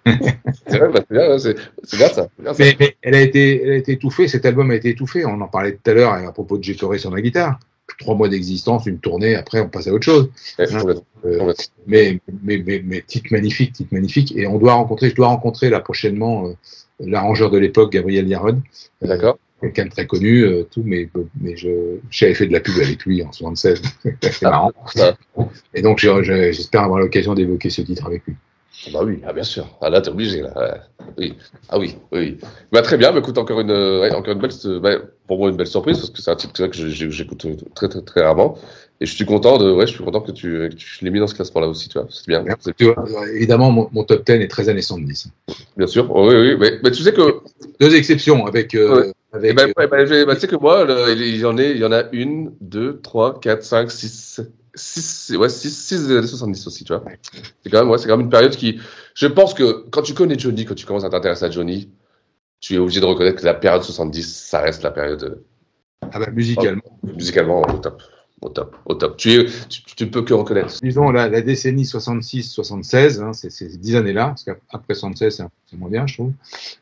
c'est 0.06 0.78
vrai, 0.78 0.90
bah, 0.92 1.02
c'est 1.08 1.14
bien, 1.14 1.38
c'est, 1.38 1.98
bien, 1.98 2.08
ça. 2.10 2.30
Bien, 2.40 2.54
ça. 2.54 2.64
Mais, 2.64 2.76
mais, 2.80 2.98
elle, 3.02 3.16
a 3.16 3.22
été, 3.22 3.64
elle 3.64 3.72
a 3.72 3.76
été 3.76 3.94
étouffée, 3.94 4.28
cet 4.28 4.46
album 4.46 4.72
a 4.72 4.76
été 4.76 4.90
étouffé. 4.90 5.26
On 5.26 5.40
en 5.42 5.48
parlait 5.48 5.74
tout 5.74 5.92
à 5.92 5.94
l'heure 5.94 6.14
à 6.14 6.32
propos 6.32 6.58
de 6.58 6.64
J'ai 6.64 6.76
sur 6.76 7.12
ma 7.12 7.22
guitare. 7.22 7.60
Trois 8.00 8.16
mois 8.16 8.30
d'existence, 8.30 8.86
une 8.88 9.00
tournée, 9.00 9.36
après 9.36 9.62
on 9.62 9.70
passe 9.70 9.88
à 9.88 9.94
autre 9.94 10.04
chose. 10.04 10.30
Ouais, 10.60 10.74
hein 10.74 10.84
euh, 11.26 11.54
mais, 11.88 12.20
mais, 12.44 12.62
mais, 12.66 12.82
mais, 12.84 13.02
titre 13.02 13.28
magnifique, 13.32 13.74
titre 13.74 13.94
magnifique. 13.94 14.36
Et 14.36 14.48
on 14.48 14.58
doit 14.58 14.74
rencontrer, 14.74 15.10
je 15.10 15.16
dois 15.16 15.28
rencontrer 15.28 15.70
là 15.70 15.80
prochainement 15.80 16.48
euh, 16.48 16.54
l'arrangeur 17.00 17.52
de 17.52 17.58
l'époque, 17.58 17.92
Gabriel 17.92 18.28
Yarod. 18.28 18.60
D'accord 19.02 19.38
quelqu'un 19.62 19.86
de 19.86 19.90
très 19.90 20.06
connu, 20.06 20.42
euh, 20.42 20.64
tout, 20.64 20.84
mais, 20.86 21.10
mais 21.40 21.56
je, 21.56 21.70
j'avais 22.10 22.34
fait 22.34 22.48
de 22.48 22.54
la 22.54 22.60
pub 22.60 22.76
avec 22.76 23.04
lui 23.06 23.24
en 23.24 23.32
76. 23.32 23.82
c'est 24.22 24.42
marrant. 24.44 24.72
Et 25.74 25.82
donc, 25.82 26.00
j'espère 26.00 26.84
avoir 26.84 27.00
l'occasion 27.00 27.34
d'évoquer 27.34 27.70
ce 27.70 27.82
titre 27.82 28.06
avec 28.06 28.26
lui. 28.28 28.36
Ah 28.88 28.90
bah 28.94 29.00
oui, 29.04 29.22
ah 29.26 29.34
bien 29.34 29.44
sûr. 29.44 29.68
Ah 29.82 29.90
là, 29.90 30.02
t'es 30.02 30.10
obligé. 30.10 30.42
Là. 30.42 30.80
Oui. 31.18 31.34
Ah 31.70 31.80
oui, 31.80 31.96
oui. 32.12 32.38
Bah, 32.72 32.82
très 32.82 32.98
bien. 32.98 33.12
Bah, 33.12 33.20
écoute, 33.20 33.38
encore 33.38 33.60
une, 33.60 33.72
ouais, 33.72 34.14
encore 34.14 34.34
une 34.34 34.40
belle, 34.40 34.52
bah, 34.82 34.92
pour 35.28 35.40
moi, 35.40 35.50
une 35.50 35.58
belle 35.58 35.68
surprise 35.68 35.98
parce 35.98 36.10
que 36.12 36.22
c'est 36.22 36.32
un 36.32 36.36
titre 36.36 36.68
que 36.68 36.90
j'écoute 36.90 37.46
très, 37.74 37.90
très, 37.90 38.02
très 38.02 38.22
rarement. 38.22 38.58
Et 39.02 39.06
je 39.06 39.14
suis 39.14 39.26
content 39.26 39.58
de, 39.58 39.72
ouais, 39.72 39.88
je 39.88 39.94
suis 39.94 40.04
content 40.04 40.22
que 40.22 40.32
tu, 40.32 40.70
que 40.70 40.76
tu 40.76 41.04
l'aies 41.04 41.12
mis 41.12 41.20
dans 41.20 41.28
ce 41.28 41.36
classement-là 41.36 41.68
aussi, 41.68 41.90
tu 41.90 41.98
vois. 42.00 42.08
C'est 42.10 42.28
bien. 42.28 42.46
Tu 42.78 42.86
vois, 42.86 43.30
évidemment, 43.34 43.70
mon, 43.70 43.90
mon, 43.92 44.04
top 44.04 44.26
10 44.26 44.34
est 44.34 44.48
très 44.48 44.70
années 44.70 44.82
70. 44.82 45.30
Bien 45.76 45.88
sûr. 45.88 46.10
oui, 46.16 46.34
oui. 46.36 46.56
Mais, 46.60 46.80
mais, 46.84 46.92
tu 46.92 47.04
sais 47.04 47.12
que. 47.12 47.40
Deux 47.82 47.94
exceptions 47.94 48.46
avec, 48.46 48.74
euh, 48.74 49.12
avec... 49.34 49.52
Eh 49.52 49.54
ben, 49.54 49.68
ouais, 49.78 49.88
ben, 49.88 50.26
bah, 50.26 50.36
tu 50.36 50.42
sais 50.42 50.48
que 50.48 50.56
moi, 50.56 50.86
le, 50.86 51.12
il, 51.12 51.36
y 51.36 51.46
en 51.46 51.58
est, 51.58 51.72
il 51.72 51.78
y 51.78 51.86
en 51.86 51.92
a 51.92 52.04
une, 52.14 52.54
deux, 52.62 53.02
trois, 53.02 53.40
quatre, 53.40 53.64
cinq, 53.64 53.92
six, 53.92 54.40
six, 54.76 55.36
ouais, 55.38 55.50
six, 55.50 55.72
six 55.72 56.12
années 56.12 56.28
70 56.28 56.68
aussi, 56.68 56.84
tu 56.84 56.94
vois. 56.94 57.04
C'est 57.64 57.70
quand 57.70 57.80
même, 57.80 57.90
ouais, 57.90 57.98
c'est 57.98 58.08
quand 58.08 58.18
même 58.18 58.26
une 58.26 58.32
période 58.32 58.56
qui, 58.56 58.80
je 59.14 59.28
pense 59.28 59.54
que 59.54 59.86
quand 59.90 60.02
tu 60.02 60.14
connais 60.14 60.38
Johnny, 60.38 60.66
quand 60.66 60.76
tu 60.76 60.86
commences 60.86 61.04
à 61.04 61.10
t'intéresser 61.10 61.46
à 61.46 61.52
Johnny, 61.52 61.90
tu 62.60 62.76
es 62.76 62.78
obligé 62.78 63.00
de 63.00 63.06
reconnaître 63.06 63.42
que 63.42 63.46
la 63.46 63.54
période 63.54 63.84
70, 63.84 64.24
ça 64.24 64.60
reste 64.60 64.84
la 64.84 64.92
période. 64.92 65.44
Ah 66.12 66.20
bah, 66.20 66.30
musicalement. 66.32 66.82
musicalement, 67.04 67.62
au 67.62 67.78
top 67.78 68.02
au 68.42 68.50
top, 68.50 68.76
au 68.86 68.96
top. 68.96 69.18
Tu, 69.18 69.50
tu, 69.96 70.08
peux 70.08 70.22
que 70.22 70.34
reconnaître. 70.34 70.80
Disons 70.82 71.12
la, 71.12 71.30
la 71.30 71.42
décennie 71.42 71.84
66-76, 71.84 73.22
hein, 73.22 73.34
c'est 73.34 73.50
ces 73.50 73.78
dix 73.78 73.96
années-là, 73.96 74.28
parce 74.28 74.44
qu'après 74.44 74.94
76, 74.94 75.44
c'est 75.66 75.78
moins 75.78 75.90
bien, 75.90 76.06
je 76.06 76.16
trouve. 76.16 76.34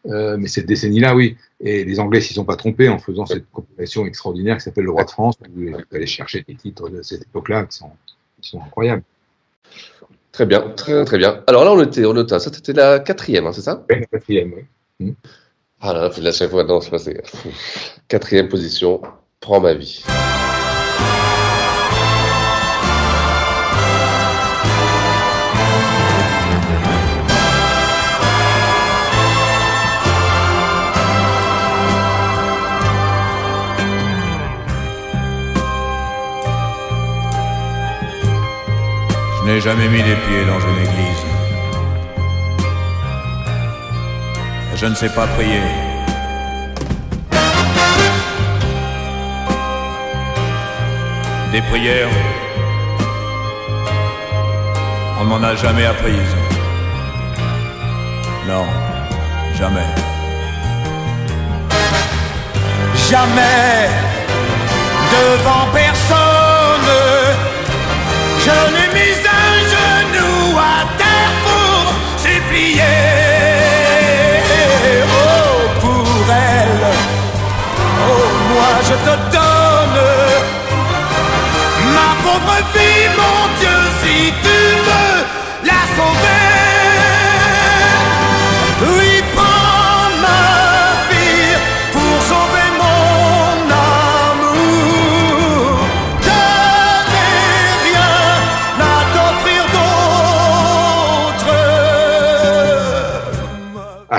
Euh, 0.07 0.35
mais 0.37 0.47
cette 0.47 0.65
décennie-là, 0.65 1.15
oui. 1.15 1.37
Et 1.61 1.83
les 1.85 1.99
Anglais 1.99 2.21
s'y 2.21 2.33
sont 2.33 2.45
pas 2.45 2.55
trompés 2.55 2.89
en 2.89 2.99
faisant 2.99 3.25
cette 3.25 3.49
compilation 3.51 4.05
extraordinaire 4.05 4.57
qui 4.57 4.63
s'appelle 4.63 4.85
Le 4.85 4.91
Roi 4.91 5.03
de 5.03 5.09
France, 5.09 5.35
où 5.55 5.61
ils 5.61 5.75
allaient 5.93 6.05
chercher 6.05 6.43
des 6.47 6.55
titres 6.55 6.89
de 6.89 7.01
cette 7.01 7.21
époque-là 7.21 7.65
qui 7.65 7.77
sont, 7.77 7.91
qui 8.41 8.49
sont 8.49 8.61
incroyables. 8.61 9.03
Très 10.31 10.47
bien, 10.47 10.61
très, 10.75 11.05
très 11.05 11.19
bien. 11.19 11.43
Alors 11.45 11.63
là, 11.63 11.71
on 11.73 11.83
était, 11.83 12.05
on 12.05 12.19
était, 12.19 12.39
ça 12.39 12.51
c'était 12.51 12.73
la 12.73 12.99
quatrième, 12.99 13.45
hein, 13.45 13.53
c'est 13.53 13.61
ça? 13.61 13.85
La 13.87 14.01
quatrième, 14.01 14.53
oui. 14.53 14.65
Mmh. 14.99 15.11
Ah 15.79 15.93
là, 15.93 16.11
là, 16.17 16.31
chaque 16.31 16.49
fois, 16.49 16.63
non, 16.63 16.81
c'est 16.81 16.89
passé. 16.89 17.21
Quatrième 18.07 18.49
position, 18.49 19.01
prends 19.39 19.59
ma 19.59 19.73
vie. 19.73 20.03
Je 39.45 39.49
n'ai 39.49 39.61
jamais 39.61 39.89
mis 39.89 40.01
les 40.01 40.15
pieds 40.15 40.45
dans 40.45 40.59
une 40.59 40.79
église. 40.79 41.23
Je 44.75 44.85
ne 44.85 44.95
sais 44.95 45.09
pas 45.09 45.27
prier. 45.27 45.92
Des 51.53 51.61
prières, 51.61 52.09
on 55.21 55.25
m'en 55.25 55.43
a 55.43 55.55
jamais 55.55 55.85
apprises. 55.85 56.35
Non, 58.47 58.65
jamais. 59.55 59.85
Jamais 63.07 63.87
devant 65.13 65.67
personne, 65.71 66.91
je 68.45 68.57
n'ai 68.73 68.82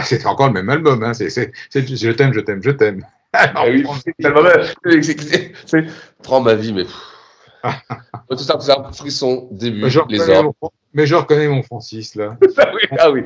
c'est 0.04 0.26
encore 0.26 0.48
le 0.48 0.52
même 0.52 0.68
album, 0.68 1.02
hein. 1.02 1.14
c'est, 1.14 1.30
c'est, 1.30 1.52
c'est, 1.70 1.86
je 1.86 2.10
t'aime, 2.10 2.32
je 2.32 2.40
t'aime, 2.40 2.62
je 2.62 2.70
t'aime. 2.70 3.04
Ah 3.32 3.64
oui, 3.68 3.84
c'est, 5.66 5.86
prends 6.22 6.40
ma 6.40 6.54
vie, 6.54 6.72
mais. 6.72 6.84
Tout 8.30 8.38
ça, 8.38 8.58
c'est 8.60 8.72
un 8.72 8.92
frisson 8.92 9.48
début, 9.50 9.82
mais 9.82 9.90
je 9.90 10.00
les 10.08 10.18
mon, 10.42 10.54
mais 10.92 11.06
je 11.06 11.14
reconnais 11.14 11.48
mon 11.48 11.62
Francis, 11.62 12.14
là. 12.14 12.36
ah 12.58 12.72
oui, 12.74 12.80
ah 12.98 13.10
oui. 13.10 13.22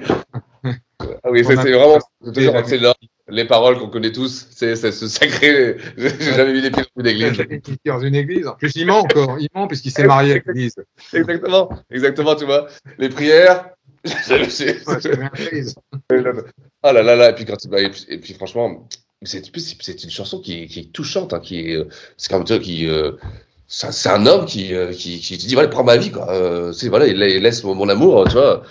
Ah 1.00 1.30
oui, 1.30 1.44
c'est, 1.44 1.54
c'est 1.54 1.70
vraiment 1.70 1.98
toujours 2.24 2.56
excellent. 2.56 2.94
Les 3.28 3.44
paroles 3.44 3.78
qu'on 3.78 3.88
connaît 3.88 4.10
tous, 4.10 4.48
c'est, 4.50 4.74
c'est 4.74 4.90
ce 4.90 5.06
sacré. 5.06 5.76
J'ai 5.96 6.32
jamais 6.32 6.52
vu 6.52 6.60
des 6.60 6.72
pieds 6.72 6.82
dans 6.96 7.02
une 7.02 7.06
église. 7.06 7.44
Dans 7.84 8.00
une 8.00 8.14
église. 8.16 8.48
En 8.48 8.54
plus, 8.54 8.74
il 8.74 8.86
ment 8.86 9.00
encore. 9.00 9.38
Il 9.38 9.48
ment 9.54 9.68
puisqu'il 9.68 9.92
s'est 9.92 10.06
marié 10.06 10.32
avec 10.32 10.46
l'église. 10.46 10.74
Exactement. 11.12 11.70
Exactement, 11.90 12.34
tu 12.34 12.46
vois. 12.46 12.66
Les 12.98 13.08
prières. 13.08 13.70
Ah 16.82 16.92
là 16.92 17.02
là 17.02 17.16
là. 17.16 17.30
Et 17.30 17.34
puis, 17.34 17.44
quand, 17.44 17.56
et 17.64 17.90
puis, 17.90 18.06
et 18.08 18.18
puis 18.18 18.34
franchement, 18.34 18.88
c'est, 19.22 19.44
c'est 19.80 20.04
une 20.04 20.10
chanson 20.10 20.40
qui 20.40 20.62
est, 20.62 20.66
qui 20.66 20.80
est 20.80 20.92
touchante. 20.92 21.32
Hein, 21.34 21.40
qui 21.40 21.72
est, 21.72 21.86
c'est 22.16 22.30
comme 22.30 22.44
toi 22.44 22.58
qui. 22.58 22.86
Euh, 22.86 23.12
c'est 23.68 24.08
un 24.08 24.24
homme 24.26 24.46
qui, 24.46 24.74
euh, 24.74 24.92
qui, 24.92 25.20
qui 25.20 25.36
te 25.36 25.46
dit 25.46 25.54
voilà, 25.54 25.68
prends 25.68 25.84
ma 25.84 25.96
vie, 25.96 26.10
quoi. 26.10 26.30
Euh, 26.30 26.72
c'est, 26.72 26.88
voilà, 26.88 27.06
il 27.06 27.18
laisse 27.18 27.62
mon, 27.64 27.74
mon 27.74 27.88
amour, 27.88 28.26
tu 28.28 28.34
vois. 28.34 28.62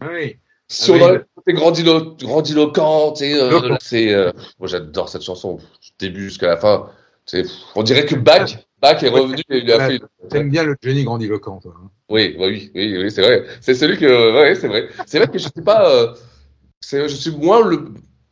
Oui. 0.00 0.36
Sur 0.70 0.94
ah, 1.02 1.12
le 1.12 1.26
côté 1.34 1.52
grandilo, 1.54 2.14
grandiloquent, 2.16 3.14
euh, 3.22 3.76
c'est, 3.80 4.12
euh, 4.12 4.32
moi 4.58 4.68
j'adore 4.68 5.08
cette 5.08 5.22
chanson, 5.22 5.56
du 5.56 5.90
début 5.98 6.24
jusqu'à 6.24 6.48
la 6.48 6.56
fin. 6.58 6.90
C'est, 7.24 7.44
on 7.74 7.82
dirait 7.82 8.04
que 8.04 8.14
Bach, 8.14 8.50
Bach 8.80 9.02
est 9.02 9.08
revenu 9.08 9.42
et 9.48 9.60
lui 9.60 9.72
a 9.72 9.88
fait. 9.88 10.00
T'aimes 10.30 10.50
bien 10.50 10.64
le 10.64 10.76
Johnny 10.80 11.04
grandiloquent, 11.04 11.58
toi. 11.60 11.74
Hein. 11.76 11.90
Oui, 12.08 12.36
oui, 12.38 12.70
oui, 12.74 12.98
oui, 12.98 13.10
c'est 13.10 13.22
vrai. 13.22 13.44
C'est 13.60 13.74
celui 13.74 13.98
que, 13.98 14.06
ouais, 14.06 14.54
c'est 14.54 14.68
vrai. 14.68 14.88
C'est 15.06 15.18
vrai 15.18 15.28
que 15.28 15.38
je 15.38 15.44
sais 15.44 15.62
pas, 15.64 15.90
euh, 15.90 16.14
je 16.82 17.08
suis 17.08 17.32
moins 17.32 17.66
le, 17.66 17.88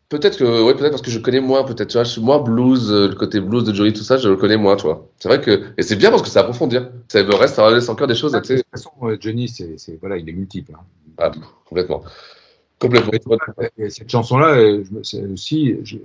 peut-être 0.09 0.39
que, 0.39 0.63
ouais, 0.63 0.75
peut-être 0.75 0.93
parce 0.93 1.03
que 1.03 1.11
je 1.11 1.19
connais 1.19 1.41
moins, 1.41 1.65
peut-être, 1.65 1.89
tu 1.89 1.95
vois, 1.95 2.05
je 2.05 2.11
suis 2.13 2.23
moins 2.23 2.39
blues, 2.39 2.91
euh, 2.91 3.09
le 3.09 3.15
côté 3.15 3.41
blues 3.41 3.65
de 3.65 3.75
Johnny, 3.75 3.93
tout 3.93 4.03
ça, 4.03 4.17
je 4.19 4.29
le 4.29 4.37
connais 4.37 4.57
moins, 4.57 4.77
tu 4.77 4.85
vois. 4.85 5.09
C'est 5.19 5.29
vrai 5.29 5.41
que, 5.41 5.65
et 5.77 5.83
c'est 5.83 5.97
bien 5.97 6.11
parce 6.11 6.23
que 6.23 6.29
ça 6.29 6.41
approfondir. 6.41 6.91
Ça 7.09 7.23
me 7.23 7.35
reste, 7.35 7.57
ça 7.57 7.71
laisse 7.71 7.89
encore 7.89 8.07
des 8.07 8.15
choses. 8.15 8.33
De 8.33 8.39
toute 8.39 8.63
façon, 8.71 8.91
Johnny, 9.21 9.49
c'est, 9.49 9.99
voilà, 10.01 10.17
il 10.17 10.29
est 10.29 10.33
multiple. 10.33 10.73
Hein. 10.75 10.85
Ah, 11.19 11.33
complètement. 11.65 12.03
Complètement. 12.79 13.39
Et 13.79 13.91
cette 13.91 14.11
chanson-là, 14.11 14.81
c'est 15.03 15.25
aussi, 15.27 15.77
je, 15.83 15.97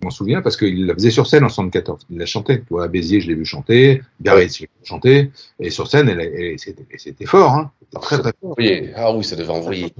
je 0.00 0.04
m'en 0.04 0.10
souviens 0.10 0.42
parce 0.42 0.56
qu'il 0.56 0.86
la 0.86 0.94
faisait 0.94 1.10
sur 1.10 1.26
scène 1.26 1.44
en 1.44 1.48
74. 1.48 2.06
Il 2.10 2.18
la 2.18 2.26
chantait. 2.26 2.58
Tu 2.60 2.66
vois, 2.70 2.84
à 2.84 2.88
Béziers, 2.88 3.20
je 3.20 3.28
l'ai 3.28 3.34
vu 3.34 3.44
chanter. 3.44 4.02
Biarritz, 4.20 4.56
je 4.56 4.62
l'ai 4.62 4.66
vu 4.66 4.86
chanter. 4.86 5.30
Et 5.60 5.70
sur 5.70 5.88
scène, 5.88 6.08
elle, 6.08 6.20
elle- 6.20 6.58
c'était 6.58 6.84
c'était 6.96 7.26
fort. 7.26 7.52
Hein. 7.52 7.70
C'était 7.80 8.00
très, 8.00 8.18
très 8.18 8.32
fort. 8.40 8.54
Oui, 8.58 8.88
ah 8.96 9.14
oui, 9.14 9.22
ça 9.24 9.36
devait 9.36 9.50
envoyer. 9.50 9.92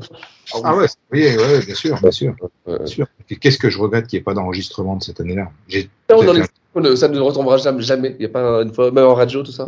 Ah 0.63 0.75
ouais, 0.77 0.87
oui, 1.13 1.23
ouais, 1.37 1.65
bien 1.65 1.75
sûr, 1.75 1.99
bien 2.01 2.11
sûr. 2.11 2.35
Bien 2.67 2.87
sûr. 2.87 3.07
Et 3.31 3.37
Qu'est-ce 3.37 3.59
que 3.59 3.71
je 3.71 3.79
regrette 3.79 4.07
qu'il 4.07 4.17
n'y 4.19 4.21
ait 4.21 4.25
pas 4.25 4.35
d'enregistrement 4.35 4.97
de 4.97 5.03
cette 5.03 5.21
année-là? 5.21 5.51
J'ai- 5.69 5.89
les- 6.11 6.97
ça 6.97 7.09
ne 7.09 7.21
retombera 7.21 7.57
jamais. 7.59 7.83
jamais. 7.83 8.17
Il 8.19 8.21
n'y 8.21 8.27
a 8.27 8.29
pas 8.31 8.63
une 8.63 8.73
fois, 8.73 8.91
même 8.91 9.05
en 9.07 9.15
radio, 9.15 9.43
tout 9.43 9.53
ça. 9.53 9.65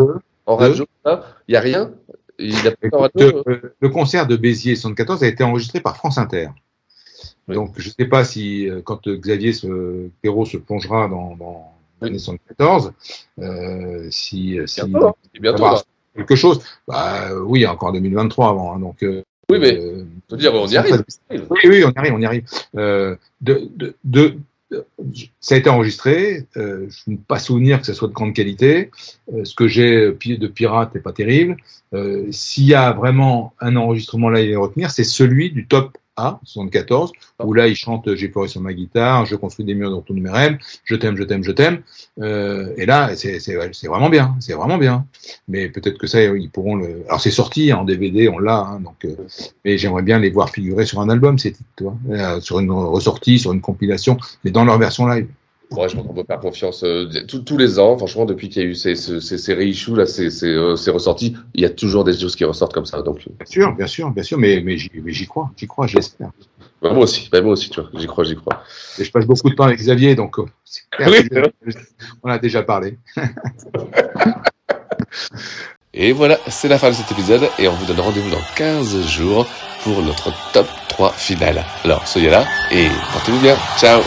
En 0.47 0.57
radio, 0.57 0.87
ça, 1.05 1.27
il 1.49 1.53
n'y 1.53 1.57
a 1.57 1.61
rien. 1.61 1.93
Il 2.39 2.51
n'y 2.51 2.67
a 2.67 2.71
pas 2.71 2.97
en 2.97 3.01
radio. 3.01 3.29
Écoute, 3.29 3.43
euh, 3.49 3.75
le 3.81 3.89
concert 3.89 4.27
de 4.27 4.37
Béziers 4.37 4.77
74 4.77 5.23
a 5.23 5.27
été 5.27 5.43
enregistré 5.43 5.81
par 5.81 5.97
France 5.97 6.19
Inter. 6.19 6.49
Donc, 7.49 7.75
je 7.79 7.89
ne 7.89 7.95
sais 7.99 8.07
pas 8.07 8.25
si, 8.25 8.69
euh, 8.69 8.81
quand 8.83 9.07
euh, 9.07 9.17
Xavier 9.17 9.53
se, 9.53 10.09
Perrault 10.23 10.47
se 10.47 10.57
plongera 10.57 11.09
dans, 11.09 11.37
dans 11.37 11.73
l'année 12.01 12.19
74, 12.19 12.93
euh, 13.41 14.09
si, 14.11 14.59
si 14.67 14.81
Bientôt, 14.85 15.07
hein. 15.09 15.15
C'est 15.33 15.41
bientôt, 15.41 15.63
va 15.63 15.83
quelque 16.17 16.35
chose, 16.35 16.61
bah, 16.89 17.31
euh, 17.31 17.41
oui, 17.41 17.67
encore 17.67 17.93
2023 17.93 18.49
avant. 18.49 18.75
hein, 18.75 18.79
donc, 18.81 19.03
euh, 19.03 19.23
Oui, 19.51 19.59
mais 19.61 19.79
euh, 19.79 20.05
dire, 20.37 20.55
on 20.55 20.67
y 20.67 20.77
arrive. 20.77 21.05
très- 21.29 21.39
Oui, 21.51 21.59
oui, 21.67 21.85
on 21.85 21.91
y 21.91 21.99
arrive, 21.99 22.15
on 22.15 22.21
y 22.21 22.25
arrive. 22.27 22.45
Euh, 22.77 23.15
de, 23.43 23.69
de, 23.77 23.95
de- 24.05 24.35
ça 25.41 25.55
a 25.55 25.59
été 25.59 25.71
enregistré. 25.71 26.47
Euh, 26.57 26.87
je 26.89 27.11
ne 27.13 27.17
pas 27.17 27.39
souvenir 27.39 27.79
que 27.81 27.87
ça 27.87 27.95
soit 27.95 28.09
de 28.09 28.13
grande 28.13 28.35
qualité. 28.35 28.91
Euh, 29.33 29.45
ce 29.45 29.55
que 29.55 29.69
j'ai 29.69 30.11
de 30.11 30.47
pirate 30.49 30.93
n'est 30.95 31.01
pas 31.01 31.13
terrible. 31.13 31.57
Euh, 31.95 32.27
S'il 32.33 32.65
y 32.65 32.75
a 32.75 32.91
vraiment 32.93 33.53
un 33.61 33.77
enregistrement 33.77 34.29
là 34.29 34.41
à 34.41 34.59
retenir, 34.59 34.91
c'est 34.91 35.05
celui 35.05 35.53
du 35.53 35.67
top 35.69 35.97
A, 36.17 36.41
74, 36.45 37.13
où 37.45 37.53
là 37.53 37.69
il 37.69 37.77
chante 37.77 38.15
J'ai 38.15 38.29
pleuré 38.29 38.49
sur 38.49 38.61
ma 38.61 38.73
guitare, 38.73 39.27
je 39.27 39.37
construis 39.37 39.65
des 39.65 39.75
murs 39.75 39.91
dans 39.91 40.01
ton 40.01 40.15
numéro 40.15 40.37
M, 40.37 40.59
je 40.85 40.95
t'aime, 40.97 41.17
je 41.17 41.23
t'aime, 41.25 41.43
je 41.45 41.53
t'aime. 41.53 41.83
Euh, 42.21 42.73
et 42.77 42.87
là, 42.87 43.15
c'est 43.17 43.39
vraiment 43.87 44.09
bien, 44.09 44.37
c'est 44.41 44.55
vraiment 44.55 44.79
bien. 44.79 45.07
Mais 45.49 45.69
peut-être 45.69 45.99
que 45.99 46.07
ça, 46.07 46.23
ils 46.23 46.51
pourront 46.51 46.77
le. 46.77 47.05
Alors 47.07 47.21
c'est 47.21 47.31
sorti 47.31 47.73
en 47.73 47.85
DVD, 47.85 48.29
on 48.29 48.39
l'a, 48.39 48.59
hein, 48.61 48.81
donc. 48.81 49.05
euh, 49.05 49.15
mais 49.65 49.79
j'aimerais 49.79 50.03
bien 50.03 50.19
les 50.19 50.31
voir 50.31 50.51
figurer 50.51 50.87
sur 50.87 51.01
un 51.01 51.09
album, 51.09 51.39
ces 51.39 51.53
titres, 51.53 51.69
tu 51.77 51.85
vois, 51.85 51.97
euh, 52.11 52.41
sur 52.41 52.61
une 52.61 52.71
ressortie, 52.71 53.39
sur 53.39 53.53
une 53.53 53.61
compilation, 53.61 54.19
mais 54.45 54.51
dans 54.51 54.65
leur 54.65 54.79
version 54.79 55.07
live. 55.07 55.29
Ouais, 55.73 55.89
je 55.89 55.97
qu'on 55.97 56.15
peut 56.15 56.23
faire 56.25 56.39
confiance 56.39 56.85
euh, 56.85 57.09
tous- 57.27 57.57
les 57.57 57.79
ans. 57.81 57.99
Franchement, 57.99 58.25
depuis 58.25 58.49
qu'il 58.49 58.63
y 58.63 58.67
a 58.67 58.69
eu 58.69 58.75
ces, 58.75 58.95
ces, 58.95 59.21
ces, 59.21 59.55
là, 59.95 60.07
ces, 60.07 60.31
ces, 60.31 60.47
euh, 60.47 60.77
ces 60.77 60.91
ressorties, 60.93 61.37
il 61.55 61.61
y 61.61 61.65
a 61.65 61.71
toujours 61.71 62.05
des 62.05 62.17
choses 62.17 62.37
qui 62.37 62.45
ressortent 62.45 62.73
comme 62.73 62.87
ça. 62.87 63.03
Donc, 63.03 63.19
euh, 63.27 63.33
Bien 63.39 63.47
sûr, 63.47 63.75
bien 63.75 63.87
sûr, 63.87 64.11
bien 64.11 64.23
sûr, 64.23 64.39
mais, 64.39 64.63
mais 64.65 64.77
j'y 64.79 65.27
crois, 65.27 65.51
j'y 65.57 65.67
crois, 65.67 65.87
j'espère. 65.89 66.31
bah, 66.81 66.93
moi 66.93 67.03
aussi, 67.05 67.29
bah, 67.33 67.41
moi 67.43 67.53
aussi, 67.55 67.69
tu 67.71 67.81
vois, 67.81 67.91
j'y 67.95 68.07
crois, 68.07 68.23
j'y 68.25 68.37
crois. 68.37 68.63
Et 68.99 69.05
je 69.05 69.11
passe 69.11 69.27
beaucoup 69.27 69.51
de 69.51 69.55
temps 69.57 69.65
avec 69.65 69.79
Xavier, 69.81 70.15
donc 70.15 70.39
euh, 70.39 70.45
Oui, 71.01 71.29
on 72.23 72.31
a 72.31 72.39
déjà 72.39 72.63
parlé. 72.63 72.99
Et 75.99 76.13
voilà, 76.13 76.39
c'est 76.49 76.69
la 76.69 76.79
fin 76.79 76.91
de 76.91 76.95
cet 76.95 77.11
épisode 77.11 77.49
et 77.59 77.69
on 77.69 77.73
vous 77.73 77.87
donne 77.87 78.01
rendez-vous 78.01 78.29
dans 78.31 78.43
15 78.55 79.07
jours 79.09 79.47
pour 79.83 80.03
notre 80.03 80.31
top 80.53 80.67
3 80.91 81.11
finale. 81.13 81.65
Alors, 81.85 82.07
soyez 82.07 82.29
là 82.29 82.45
et 82.71 82.89
portez-vous 83.15 83.41
bien. 83.41 83.57
Ciao 83.79 84.03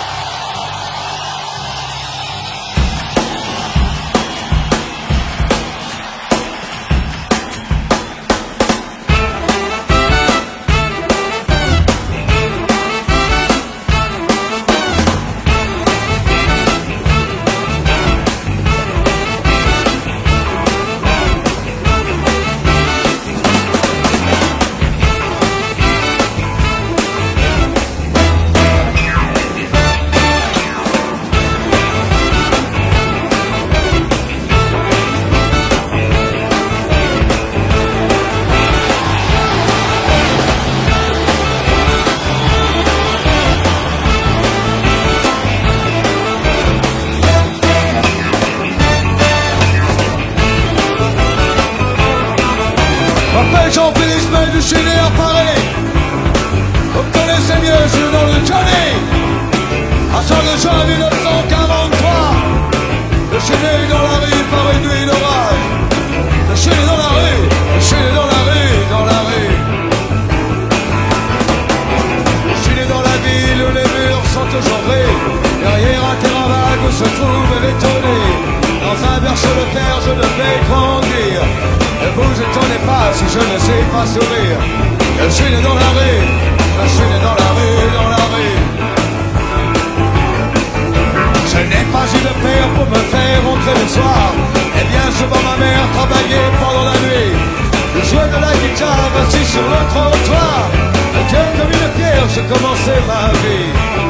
sur 99.49 99.61
le 99.61 99.81
trottoir, 99.89 100.69
le 101.15 101.31
cœur 101.31 101.47
comme 101.57 101.71
une 101.71 101.89
pierre, 101.97 102.27
je 102.29 102.41
commençais 102.41 103.01
ma 103.07 103.31
vie. 103.41 104.08